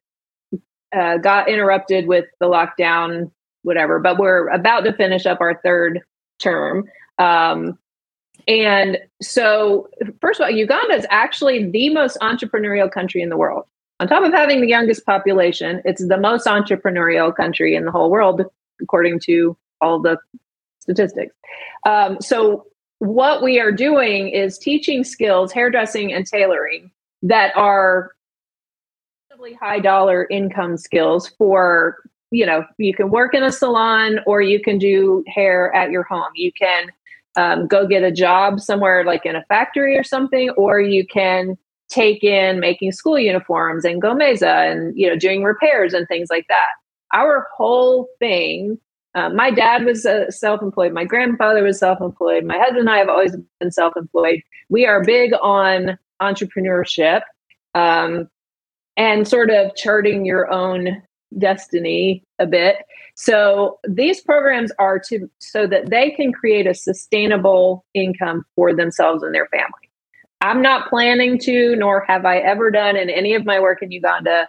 [0.94, 3.32] Uh, got interrupted with the lockdown,
[3.64, 4.00] whatever.
[4.00, 6.02] But we're about to finish up our third
[6.40, 6.86] term.
[7.18, 7.78] Um,
[8.48, 9.90] and so,
[10.20, 13.66] first of all, Uganda is actually the most entrepreneurial country in the world.
[14.00, 18.10] On top of having the youngest population, it's the most entrepreneurial country in the whole
[18.10, 18.42] world,
[18.82, 20.18] according to all the
[20.80, 21.36] statistics.
[21.86, 22.66] Um, so,
[22.98, 26.92] what we are doing is teaching skills, hairdressing and tailoring,
[27.22, 28.16] that are
[29.60, 31.98] high dollar income skills for
[32.32, 36.04] you know you can work in a salon or you can do hair at your
[36.04, 36.32] home.
[36.36, 36.88] You can
[37.36, 41.58] um, go get a job somewhere like in a factory or something or you can
[41.90, 46.48] take in making school uniforms and gomesi and you know doing repairs and things like
[46.48, 46.70] that.
[47.14, 48.80] Our whole thing
[49.14, 50.94] uh, my dad was uh, self-employed.
[50.94, 52.46] My grandfather was self-employed.
[52.46, 54.42] My husband and i have always been self-employed.
[54.70, 57.22] We are big on entrepreneurship
[57.76, 58.30] um,
[58.96, 61.02] and sort of charting your own
[61.38, 62.78] destiny a bit.
[63.16, 69.24] So these programs are to so that they can create a sustainable income for themselves
[69.24, 69.90] and their family.
[70.42, 73.92] I'm not planning to, nor have I ever done in any of my work in
[73.92, 74.48] Uganda,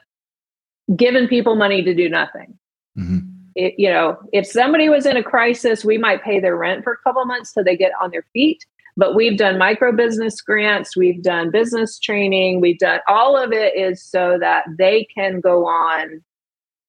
[0.96, 2.58] given people money to do nothing.
[2.98, 3.28] Mhm.
[3.54, 6.94] It, you know, if somebody was in a crisis, we might pay their rent for
[6.94, 8.64] a couple months so they get on their feet.
[8.96, 13.74] But we've done micro business grants, we've done business training, we've done all of it
[13.76, 16.22] is so that they can go on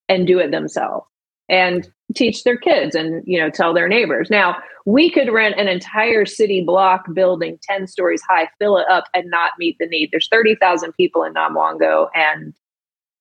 [0.09, 1.05] and do it themselves
[1.49, 4.29] and teach their kids and you know tell their neighbors.
[4.29, 9.05] Now, we could rent an entire city block building 10 stories high, fill it up
[9.13, 10.09] and not meet the need.
[10.11, 12.53] There's 30,000 people in Namuwongo and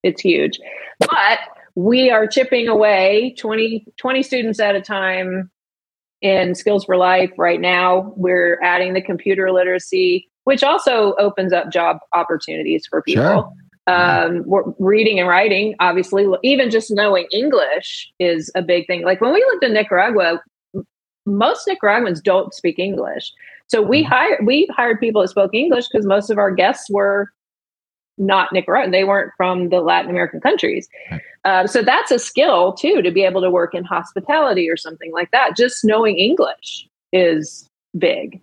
[0.03, 0.59] it's huge.
[0.99, 1.39] But
[1.75, 5.51] we are chipping away 20, 20 students at a time
[6.21, 8.13] in Skills for Life right now.
[8.17, 13.25] We're adding the computer literacy, which also opens up job opportunities for people.
[13.25, 13.53] Sure.
[13.89, 14.45] Um,
[14.79, 19.03] reading and writing, obviously, even just knowing English is a big thing.
[19.03, 20.41] Like when we lived in Nicaragua,
[21.27, 23.33] most Nicaraguans don't speak English.
[23.69, 27.33] So we hired we hired people that spoke English because most of our guests were
[28.19, 28.91] not Nicaraguan.
[28.93, 30.89] They weren't from the Latin American countries.
[31.45, 35.13] Uh, so that's a skill too to be able to work in hospitality or something
[35.13, 35.57] like that.
[35.57, 37.69] Just knowing English is
[37.99, 38.41] big.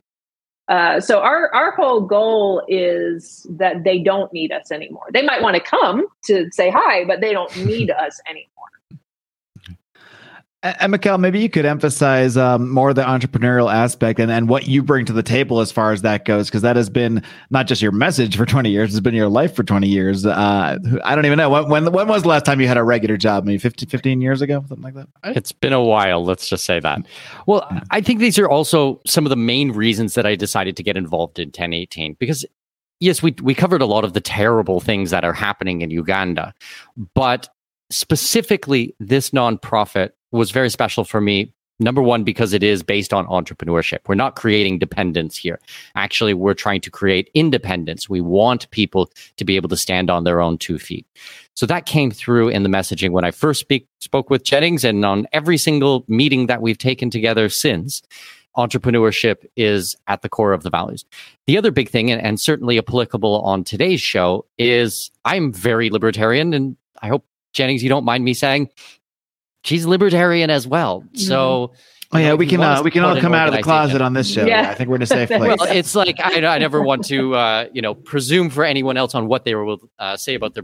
[0.70, 5.08] Uh, so our our whole goal is that they don't need us anymore.
[5.12, 8.48] They might want to come to say hi, but they don't need us anymore.
[10.62, 14.84] And Mikkel, maybe you could emphasize um, more the entrepreneurial aspect and, and what you
[14.84, 17.82] bring to the table as far as that goes, because that has been not just
[17.82, 20.26] your message for 20 years, it's been your life for 20 years.
[20.26, 21.50] Uh, I don't even know.
[21.50, 23.46] When, when, when was the last time you had a regular job?
[23.46, 25.08] Maybe 50, 15 years ago, something like that?
[25.24, 27.06] It's been a while, let's just say that.
[27.46, 30.84] Well, I think these are also some of the main reasons that I decided to
[30.84, 32.46] get involved in 1018 because
[33.00, 36.54] yes, we we covered a lot of the terrible things that are happening in Uganda,
[37.14, 37.48] but
[37.90, 41.54] specifically this nonprofit was very special for me.
[41.82, 44.00] Number one, because it is based on entrepreneurship.
[44.08, 45.62] We're not creating dependence here.
[45.96, 48.10] Actually, we're trying to create independence.
[48.10, 51.06] We want people to be able to stand on their own two feet.
[51.56, 55.06] So that came through in the messaging when I first speak, spoke with Jennings and
[55.06, 58.02] on every single meeting that we've taken together since.
[58.58, 61.06] Entrepreneurship is at the core of the values.
[61.48, 66.54] The other big thing, and, and certainly applicable on today's show, is I'm very libertarian,
[66.54, 68.70] and I hope Jennings, you don't mind me saying,
[69.70, 71.04] she's libertarian as well.
[71.14, 71.74] So.
[72.12, 74.14] Oh yeah, know, we can uh, we can all come out of the closet on
[74.14, 74.44] this show.
[74.44, 74.64] Yeah.
[74.64, 74.72] Yeah.
[74.72, 75.42] I think we're in a safe place.
[75.60, 79.14] well, it's like I, I never want to, uh, you know, presume for anyone else
[79.14, 80.64] on what they will uh, say about their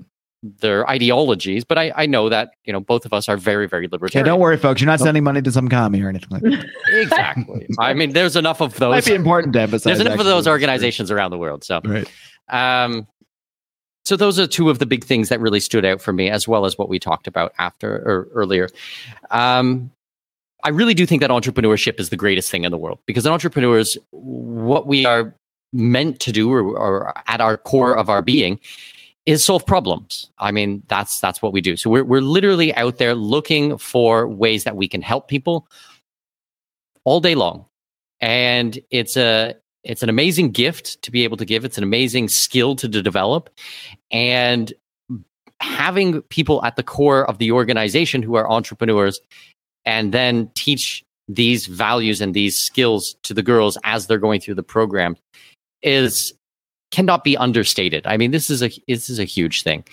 [0.60, 3.86] their ideologies, but I, I know that you know both of us are very, very
[3.86, 4.26] yeah, libertarian.
[4.26, 4.82] don't worry, folks.
[4.82, 6.66] You're not sending money to some commie or anything like that.
[6.90, 7.68] exactly.
[7.80, 8.92] I mean, there's enough of those.
[8.92, 9.84] Might be important to emphasize.
[9.84, 11.64] There's enough of those organizations around the world.
[11.64, 12.08] So, Right.
[12.50, 13.08] um,
[14.06, 16.48] so those are two of the big things that really stood out for me, as
[16.48, 18.70] well as what we talked about after or earlier.
[19.32, 19.92] Um,
[20.64, 23.98] I really do think that entrepreneurship is the greatest thing in the world because entrepreneurs,
[24.12, 25.36] what we are
[25.74, 28.60] meant to do, or, or at our core of our being,
[29.26, 30.30] is solve problems.
[30.38, 31.76] I mean, that's that's what we do.
[31.76, 35.68] So we're we're literally out there looking for ways that we can help people
[37.04, 37.66] all day long,
[38.22, 39.56] and it's a
[39.86, 41.64] it's an amazing gift to be able to give.
[41.64, 43.50] It's an amazing skill to, to develop,
[44.12, 44.74] and
[45.62, 49.20] having people at the core of the organization who are entrepreneurs
[49.86, 54.56] and then teach these values and these skills to the girls as they're going through
[54.56, 55.16] the program
[55.82, 56.34] is
[56.96, 58.08] cannot be understated.
[58.08, 59.84] I mean, this is a this is a huge thing,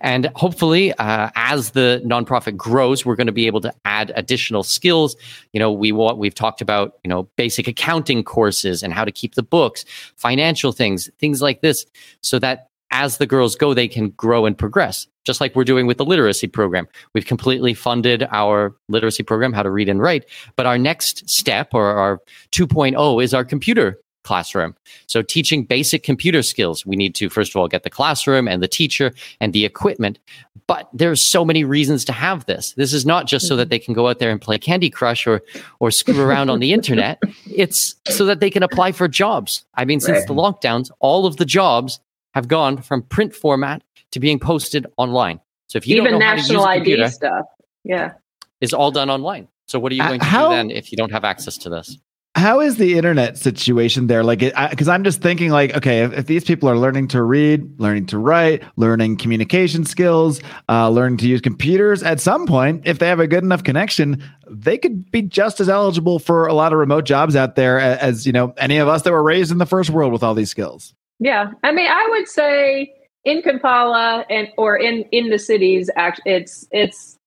[0.00, 4.62] and hopefully, uh, as the nonprofit grows, we're going to be able to add additional
[4.62, 5.16] skills.
[5.52, 9.10] You know, we want we've talked about you know basic accounting courses and how to
[9.10, 9.84] keep the books,
[10.16, 11.84] financial things, things like this,
[12.20, 15.08] so that as the girls go, they can grow and progress.
[15.24, 19.62] Just like we're doing with the literacy program, we've completely funded our literacy program, how
[19.62, 20.26] to read and write.
[20.56, 22.20] But our next step, or our
[22.52, 24.74] 2.0, is our computer classroom.
[25.06, 26.86] So teaching basic computer skills.
[26.86, 30.18] We need to, first of all, get the classroom and the teacher and the equipment.
[30.66, 32.72] But there's so many reasons to have this.
[32.72, 33.70] This is not just so that mm-hmm.
[33.70, 35.42] they can go out there and play Candy Crush or
[35.80, 37.20] or screw around on the internet.
[37.46, 39.64] It's so that they can apply for jobs.
[39.74, 40.26] I mean, since Right.
[40.28, 42.00] the lockdowns, all of the jobs
[42.34, 45.40] have gone from print format to being posted online.
[45.66, 47.46] So if you Even don't know how to use national ID computer, stuff.
[47.84, 48.12] Yeah.
[48.60, 49.48] is all done online.
[49.66, 51.70] So what are you going to how- do then if you don't have access to
[51.70, 51.98] this?
[52.34, 54.24] How is the internet situation there?
[54.24, 57.78] Like, because I'm just thinking, like, okay, if, if these people are learning to read,
[57.78, 62.98] learning to write, learning communication skills, uh, learning to use computers, at some point, if
[62.98, 66.72] they have a good enough connection, they could be just as eligible for a lot
[66.72, 69.52] of remote jobs out there as, as you know any of us that were raised
[69.52, 70.94] in the first world with all these skills.
[71.18, 71.52] Yeah.
[71.62, 72.92] I mean, I would say
[73.24, 75.90] in Kampala and or in in the cities,
[76.24, 77.18] it's it's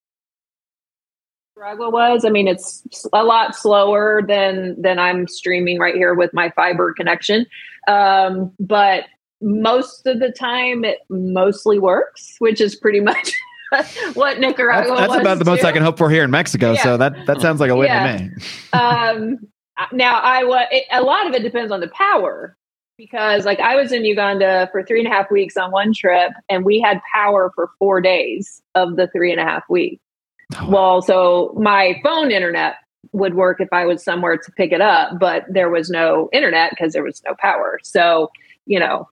[1.56, 2.26] Nicaragua was.
[2.26, 2.84] I mean, it's
[3.14, 7.46] a lot slower than than I'm streaming right here with my fiber connection.
[7.88, 9.06] Um, but
[9.42, 13.32] most of the time, it mostly works, which is pretty much
[14.14, 14.96] what That's, Nicaragua.
[14.98, 15.68] that's was about the most too.
[15.68, 16.74] I can hope for here in Mexico.
[16.74, 16.84] Yeah.
[16.84, 18.18] So that that sounds like a win Yeah.
[18.18, 18.32] to me.
[18.74, 19.38] um
[19.92, 22.56] now i was a lot of it depends on the power
[22.98, 26.32] because like i was in uganda for three and a half weeks on one trip
[26.48, 30.02] and we had power for four days of the three and a half weeks
[30.54, 30.70] Oh.
[30.70, 32.76] well so my phone internet
[33.12, 36.72] would work if i was somewhere to pick it up but there was no internet
[36.72, 37.80] because there was no power.
[37.84, 38.32] So
[38.66, 39.10] you know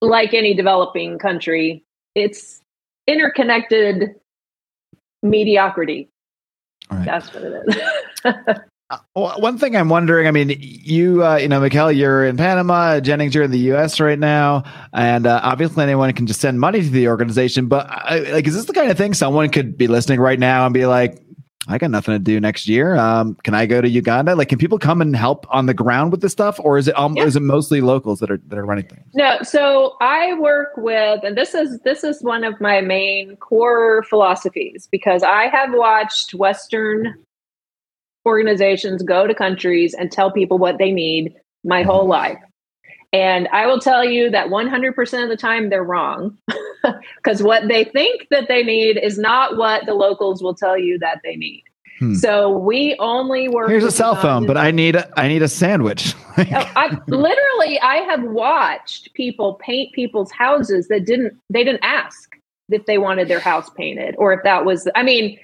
[0.00, 2.60] like any developing country it's
[3.06, 4.14] interconnected
[5.22, 6.08] mediocrity.
[6.90, 7.06] All right.
[7.06, 7.76] that's what it
[8.24, 8.56] is
[9.14, 13.34] one thing I'm wondering, I mean, you, uh, you know, Mikkel, you're in Panama, Jennings,
[13.34, 13.98] you're in the U.S.
[13.98, 17.66] right now, and uh, obviously anyone can just send money to the organization.
[17.66, 20.66] But uh, like, is this the kind of thing someone could be listening right now
[20.66, 21.20] and be like,
[21.66, 22.94] I got nothing to do next year.
[22.96, 24.34] Um, can I go to Uganda?
[24.34, 26.98] Like, can people come and help on the ground with this stuff, or is it
[26.98, 27.24] um, yeah.
[27.24, 29.06] is it mostly locals that are that are running things?
[29.14, 34.02] No, so I work with, and this is this is one of my main core
[34.02, 37.14] philosophies because I have watched Western
[38.26, 42.10] organizations go to countries and tell people what they need my whole mm-hmm.
[42.10, 42.38] life.
[43.12, 46.36] And I will tell you that 100% of the time they're wrong
[47.16, 50.98] because what they think that they need is not what the locals will tell you
[50.98, 51.62] that they need.
[52.00, 52.14] Hmm.
[52.14, 53.68] So we only work.
[53.68, 56.14] Here's a cell phone, but I need a, I need a sandwich.
[56.36, 62.28] Oh, I literally I have watched people paint people's houses that didn't they didn't ask
[62.70, 65.38] if they wanted their house painted or if that was I mean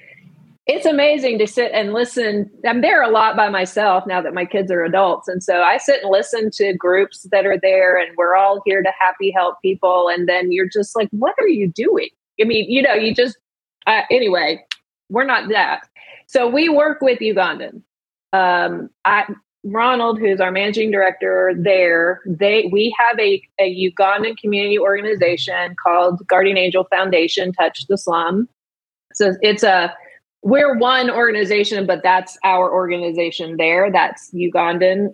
[0.67, 2.49] it's amazing to sit and listen.
[2.65, 5.27] I'm there a lot by myself now that my kids are adults.
[5.27, 8.83] And so I sit and listen to groups that are there, and we're all here
[8.83, 10.07] to happy help people.
[10.07, 12.09] And then you're just like, what are you doing?
[12.39, 13.37] I mean, you know, you just,
[13.87, 14.63] uh, anyway,
[15.09, 15.81] we're not that.
[16.27, 17.81] So we work with Ugandan.
[18.31, 19.25] Um, I,
[19.63, 26.25] Ronald, who's our managing director there, they we have a, a Ugandan community organization called
[26.27, 28.47] Guardian Angel Foundation, Touch the Slum.
[29.13, 29.93] So it's a
[30.43, 33.91] we're one organization, but that's our organization there.
[33.91, 35.13] That's Ugandan.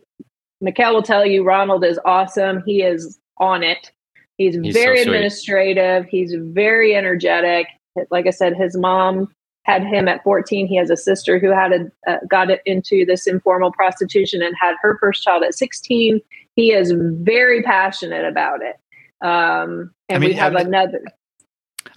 [0.63, 2.63] Mikkel will tell you Ronald is awesome.
[2.65, 3.91] He is on it.
[4.37, 6.05] He's, He's very so administrative.
[6.05, 7.67] He's very energetic.
[8.11, 10.67] Like I said, his mom had him at 14.
[10.67, 14.75] He has a sister who had a, uh, got into this informal prostitution and had
[14.81, 16.21] her first child at 16.
[16.55, 18.77] He is very passionate about it.
[19.21, 21.03] Um, and I mean, we have I mean, another.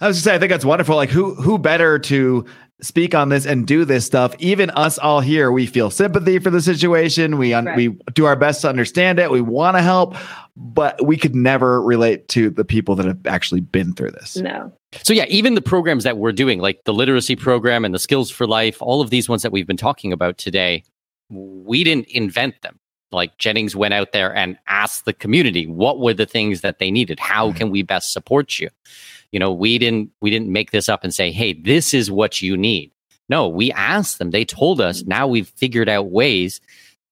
[0.01, 0.95] I was just say, I think that's wonderful.
[0.95, 2.45] Like, who who better to
[2.81, 4.35] speak on this and do this stuff.
[4.39, 7.37] Even us all here, we feel sympathy for the situation.
[7.37, 7.77] We un- right.
[7.77, 9.31] we do our best to understand it.
[9.31, 10.15] We want to help,
[10.55, 14.37] but we could never relate to the people that have actually been through this.
[14.37, 14.71] No.
[15.03, 18.29] So yeah, even the programs that we're doing, like the literacy program and the skills
[18.29, 20.83] for life, all of these ones that we've been talking about today,
[21.29, 22.79] we didn't invent them.
[23.11, 26.91] Like Jennings went out there and asked the community what were the things that they
[26.91, 27.19] needed.
[27.19, 27.57] How mm-hmm.
[27.57, 28.69] can we best support you?
[29.31, 32.41] You know we didn't we didn't make this up and say hey this is what
[32.41, 32.91] you need.
[33.29, 34.31] No we asked them.
[34.31, 35.01] They told us.
[35.01, 35.09] Mm-hmm.
[35.09, 36.61] Now we've figured out ways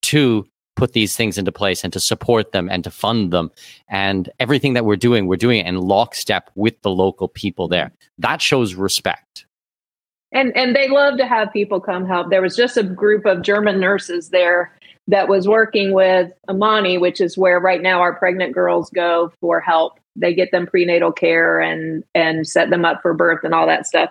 [0.04, 0.46] to
[0.76, 3.52] put these things into place and to support them and to fund them.
[3.90, 7.86] And everything that we're doing we're doing it in lockstep with the local people there.
[7.86, 8.22] Mm-hmm.
[8.22, 9.46] That shows respect.
[10.32, 12.30] And and they love to have people come help.
[12.30, 14.74] There was just a group of german nurses there
[15.08, 19.60] that was working with amani which is where right now our pregnant girls go for
[19.60, 23.68] help they get them prenatal care and and set them up for birth and all
[23.68, 24.10] that stuff.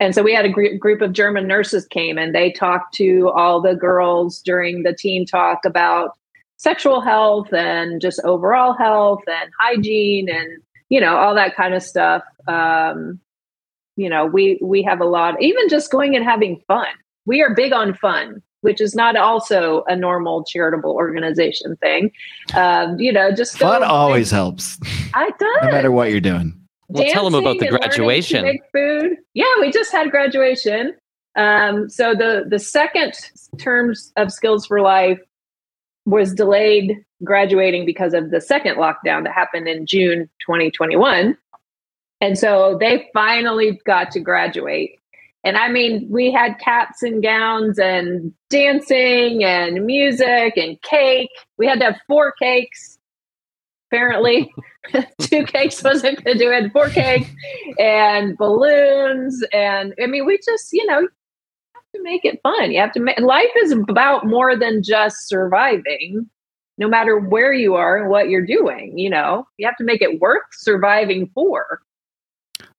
[0.00, 3.30] And so we had a gr- group of german nurses came and they talked to
[3.30, 6.16] all the girls during the teen talk about
[6.56, 11.82] sexual health and just overall health and hygiene and you know all that kind of
[11.82, 12.22] stuff.
[12.48, 13.20] Um,
[13.96, 16.86] you know we we have a lot even just going and having fun.
[17.26, 22.10] We are big on fun which is not also a normal charitable organization thing.
[22.54, 24.78] Um, you know, just fun always helps.
[25.14, 25.56] I does.
[25.62, 26.58] no matter what you're doing.
[26.88, 28.44] Well, tell them about the graduation.
[28.44, 29.16] Make food.
[29.34, 30.94] Yeah, we just had graduation.
[31.36, 33.14] Um, so the the second
[33.58, 35.20] terms of Skills for Life
[36.04, 41.36] was delayed graduating because of the second lockdown that happened in June 2021.
[42.20, 44.98] And so they finally got to graduate.
[45.44, 51.30] And I mean, we had caps and gowns and dancing and music and cake.
[51.58, 52.98] We had to have four cakes.
[53.90, 54.52] Apparently,
[55.20, 56.72] two cakes wasn't going to do it.
[56.72, 57.28] Four cakes
[57.78, 59.44] and balloons.
[59.52, 62.70] And I mean, we just, you know, have to make it fun.
[62.70, 66.30] You have to make life is about more than just surviving,
[66.78, 68.96] no matter where you are and what you're doing.
[68.96, 71.80] You know, you have to make it worth surviving for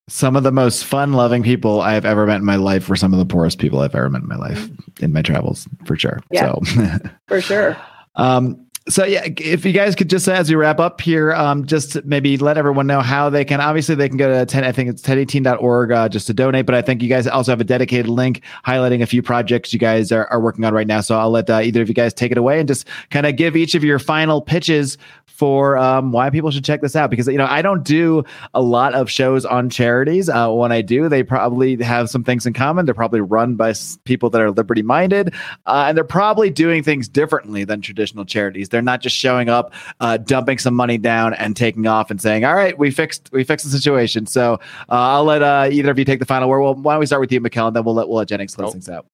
[0.07, 3.13] some of the most fun loving people I've ever met in my life were some
[3.13, 6.21] of the poorest people I've ever met in my life in my travels, for sure.
[6.31, 7.77] Yeah, so, for sure.
[8.15, 12.03] Um, so yeah, if you guys could just as we wrap up here, um, just
[12.03, 13.61] maybe let everyone know how they can.
[13.61, 16.65] Obviously, they can go to 10, I think it's 1018.org uh, just to donate.
[16.65, 19.79] But I think you guys also have a dedicated link highlighting a few projects you
[19.79, 20.99] guys are, are working on right now.
[20.99, 23.37] So I'll let uh, either of you guys take it away and just kind of
[23.37, 24.97] give each of your final pitches
[25.33, 28.23] for um, why people should check this out because you know I don't do
[28.53, 30.29] a lot of shows on charities.
[30.29, 32.85] Uh, when I do, they probably have some things in common.
[32.85, 33.73] They're probably run by
[34.03, 35.33] people that are liberty minded,
[35.65, 38.69] uh, and they're probably doing things differently than traditional charities.
[38.73, 42.43] They're not just showing up, uh, dumping some money down, and taking off and saying,
[42.43, 44.55] "All right, we fixed we fixed the situation." So
[44.89, 46.61] uh, I'll let uh, either of you take the final word.
[46.61, 47.73] Well, why don't we start with you, Mikkel?
[47.73, 48.71] Then we'll let we'll let Jennings close oh.
[48.71, 49.05] things out.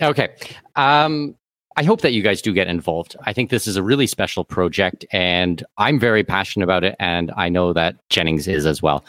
[0.00, 0.28] Okay.
[0.76, 1.34] Um,
[1.78, 3.16] I hope that you guys do get involved.
[3.24, 6.96] I think this is a really special project and I'm very passionate about it.
[6.98, 9.04] And I know that Jennings is as well.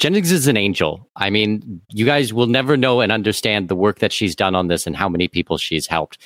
[0.00, 1.08] Jennings is an angel.
[1.16, 4.66] I mean, you guys will never know and understand the work that she's done on
[4.66, 6.18] this and how many people she's helped.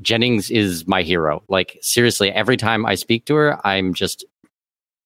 [0.00, 1.42] Jennings is my hero.
[1.48, 4.24] Like, seriously, every time I speak to her, I'm just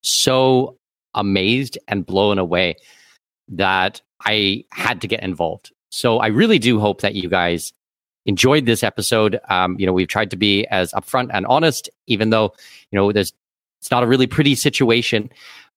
[0.03, 0.76] so
[1.14, 2.76] amazed and blown away
[3.49, 5.72] that I had to get involved.
[5.90, 7.72] So I really do hope that you guys
[8.24, 9.40] enjoyed this episode.
[9.49, 12.55] Um, you know, we've tried to be as upfront and honest, even though,
[12.90, 13.32] you know, there's
[13.80, 15.28] it's not a really pretty situation.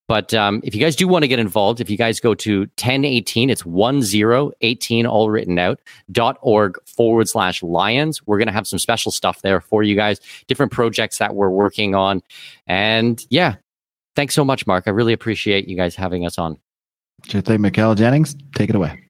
[0.08, 2.60] But um, if you guys do want to get involved, if you guys go to
[2.60, 5.80] 1018, it's 1018, all written out,
[6.12, 8.26] dot org forward slash lions.
[8.28, 11.50] We're going to have some special stuff there for you guys, different projects that we're
[11.50, 12.22] working on.
[12.68, 13.56] And yeah,
[14.16, 14.84] thanks so much, Marc.
[14.88, 16.60] I really appreciate you guys having us on.
[17.28, 18.36] Sure thing, Mikkel Jennings.
[18.56, 19.02] Take it away.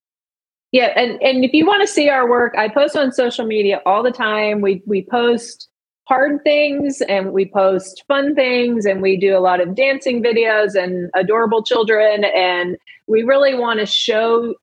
[0.72, 3.82] Yeah, and and if you want to see our work, I post on social media
[3.86, 4.62] all the time.
[4.62, 5.70] We we post
[6.08, 10.76] hard things and we post fun things and we do a lot of dancing videos
[10.76, 12.78] and adorable children and
[13.08, 14.54] we really want to show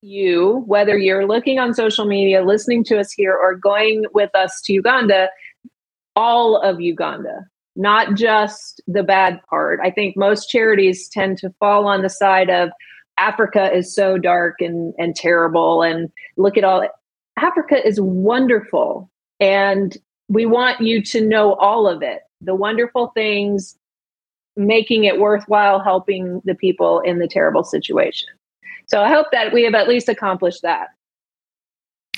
[0.00, 4.60] you whether you're looking on social media, listening to us here or going with us
[4.62, 5.28] to Uganda,
[6.14, 9.78] all of Uganda not just the bad part.
[9.82, 12.70] I think most charities tend to fall on the side of
[13.18, 16.86] Africa is so dark and, and terrible, and look at all.
[17.38, 19.96] Africa is wonderful, and
[20.28, 23.78] we want you to know all of it the wonderful things,
[24.56, 28.28] making it worthwhile helping the people in the terrible situation.
[28.86, 30.88] So I hope that we have at least accomplished that.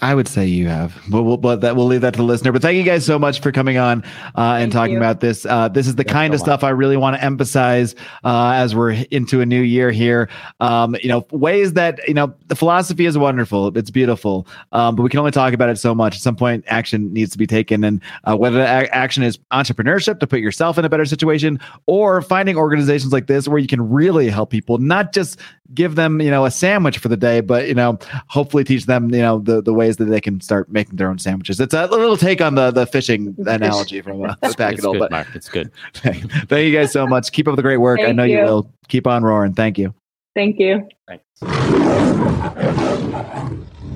[0.00, 2.52] I would say you have, but we'll, but that we'll leave that to the listener.
[2.52, 4.04] But thank you guys so much for coming on
[4.36, 4.98] uh, and talking you.
[4.98, 5.44] about this.
[5.44, 8.52] Uh, this is the Thanks kind so of stuff I really want to emphasize uh,
[8.54, 10.28] as we're into a new year here.
[10.60, 15.02] Um, you know, ways that you know the philosophy is wonderful, it's beautiful, um, but
[15.02, 16.14] we can only talk about it so much.
[16.14, 20.20] At some point, action needs to be taken, and uh, whether a- action is entrepreneurship
[20.20, 23.90] to put yourself in a better situation, or finding organizations like this where you can
[23.90, 25.40] really help people, not just
[25.74, 27.98] give them you know a sandwich for the day, but you know
[28.28, 31.18] hopefully teach them you know the the ways that they can start making their own
[31.18, 31.60] sandwiches.
[31.60, 34.80] It's a little take on the the fishing analogy from uh, the packet.
[34.80, 35.70] Good, but Marc, it's good.
[35.94, 37.32] thank, thank you guys so much.
[37.32, 37.98] Keep up the great work.
[37.98, 38.38] Thank I know you.
[38.38, 38.72] you will.
[38.88, 39.54] Keep on roaring.
[39.54, 39.94] Thank you.
[40.34, 40.88] Thank you.
[41.06, 41.24] Thanks.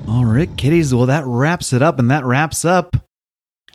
[0.07, 0.93] All right, kiddies.
[0.93, 3.02] Well, that wraps it up, and that wraps up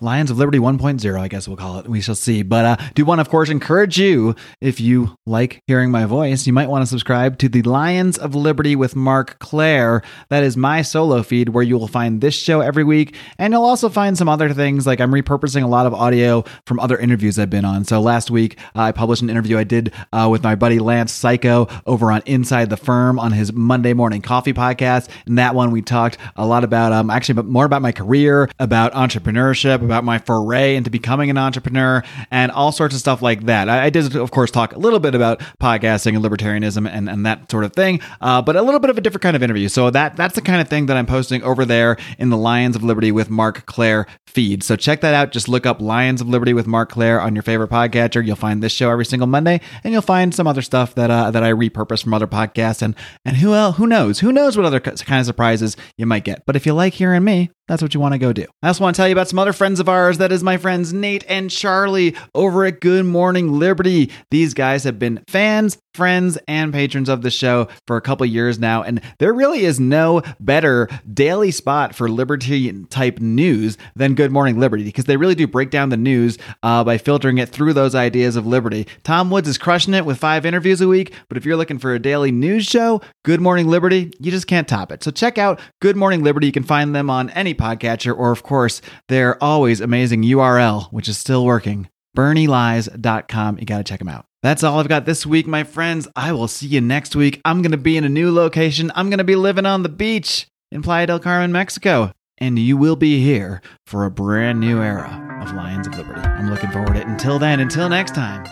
[0.00, 1.88] Lions of Liberty 1.0, I guess we'll call it.
[1.88, 2.42] We shall see.
[2.42, 6.52] But uh, do want of course, encourage you, if you like hearing my voice, you
[6.52, 10.02] might want to subscribe to the Lions of Liberty with Marc Clair.
[10.28, 13.14] That is my solo feed where you will find this show every week.
[13.38, 14.86] And you'll also find some other things.
[14.86, 17.84] Like I'm repurposing a lot of audio from other interviews I've been on.
[17.84, 21.12] So last week, uh, I published an interview I did uh, with my buddy Lance
[21.12, 25.08] Psycho over on Inside the Firm on his Monday Morning Coffee podcast.
[25.26, 28.48] And that one, we talked a lot about, um, actually, but more about my career,
[28.58, 33.46] about entrepreneurship about my foray into becoming an entrepreneur and all sorts of stuff like
[33.46, 33.68] that.
[33.68, 37.24] I, I did, of course, talk a little bit about podcasting and libertarianism and, and
[37.24, 39.68] that sort of thing, uh, but a little bit of a different kind of interview.
[39.68, 42.76] So that that's the kind of thing that I'm posting over there in the Lions
[42.76, 44.62] of Liberty with Marc Clair feed.
[44.62, 45.32] So check that out.
[45.32, 48.24] Just look up Lions of Liberty with Marc Clair on your favorite podcatcher.
[48.24, 51.30] You'll find this show every single Monday, and you'll find some other stuff that uh,
[51.30, 52.82] that I repurpose from other podcasts.
[52.82, 53.76] And and who else?
[53.76, 54.20] Who knows?
[54.20, 56.44] Who knows what other kind of surprises you might get?
[56.46, 58.46] But if you like hearing me, that's what you want to go do.
[58.62, 60.18] I also want to tell you about some other friends of ours.
[60.18, 64.10] That is my friends Nate and Charlie over at Good Morning Liberty.
[64.30, 68.58] These guys have been fans, friends, and patrons of the show for a couple years
[68.58, 68.82] now.
[68.82, 74.58] And there really is no better daily spot for liberty type news than Good Morning
[74.58, 77.94] Liberty because they really do break down the news uh, by filtering it through those
[77.94, 78.86] ideas of liberty.
[79.04, 81.12] Tom Woods is crushing it with five interviews a week.
[81.28, 84.66] But if you're looking for a daily news show, Good Morning Liberty, you just can't
[84.66, 85.04] top it.
[85.04, 86.46] So check out Good Morning Liberty.
[86.46, 91.08] You can find them on any podcatcher, or of course, their always amazing URL, which
[91.08, 93.58] is still working, bernielies.com.
[93.58, 94.24] You got to check them out.
[94.42, 96.06] That's all I've got this week, my friends.
[96.14, 97.40] I will see you next week.
[97.44, 98.92] I'm going to be in a new location.
[98.94, 102.12] I'm going to be living on the beach in Playa del Carmen, Mexico.
[102.38, 106.20] And you will be here for a brand new era of Lions of Liberty.
[106.20, 107.06] I'm looking forward to it.
[107.08, 108.44] Until then, until next time.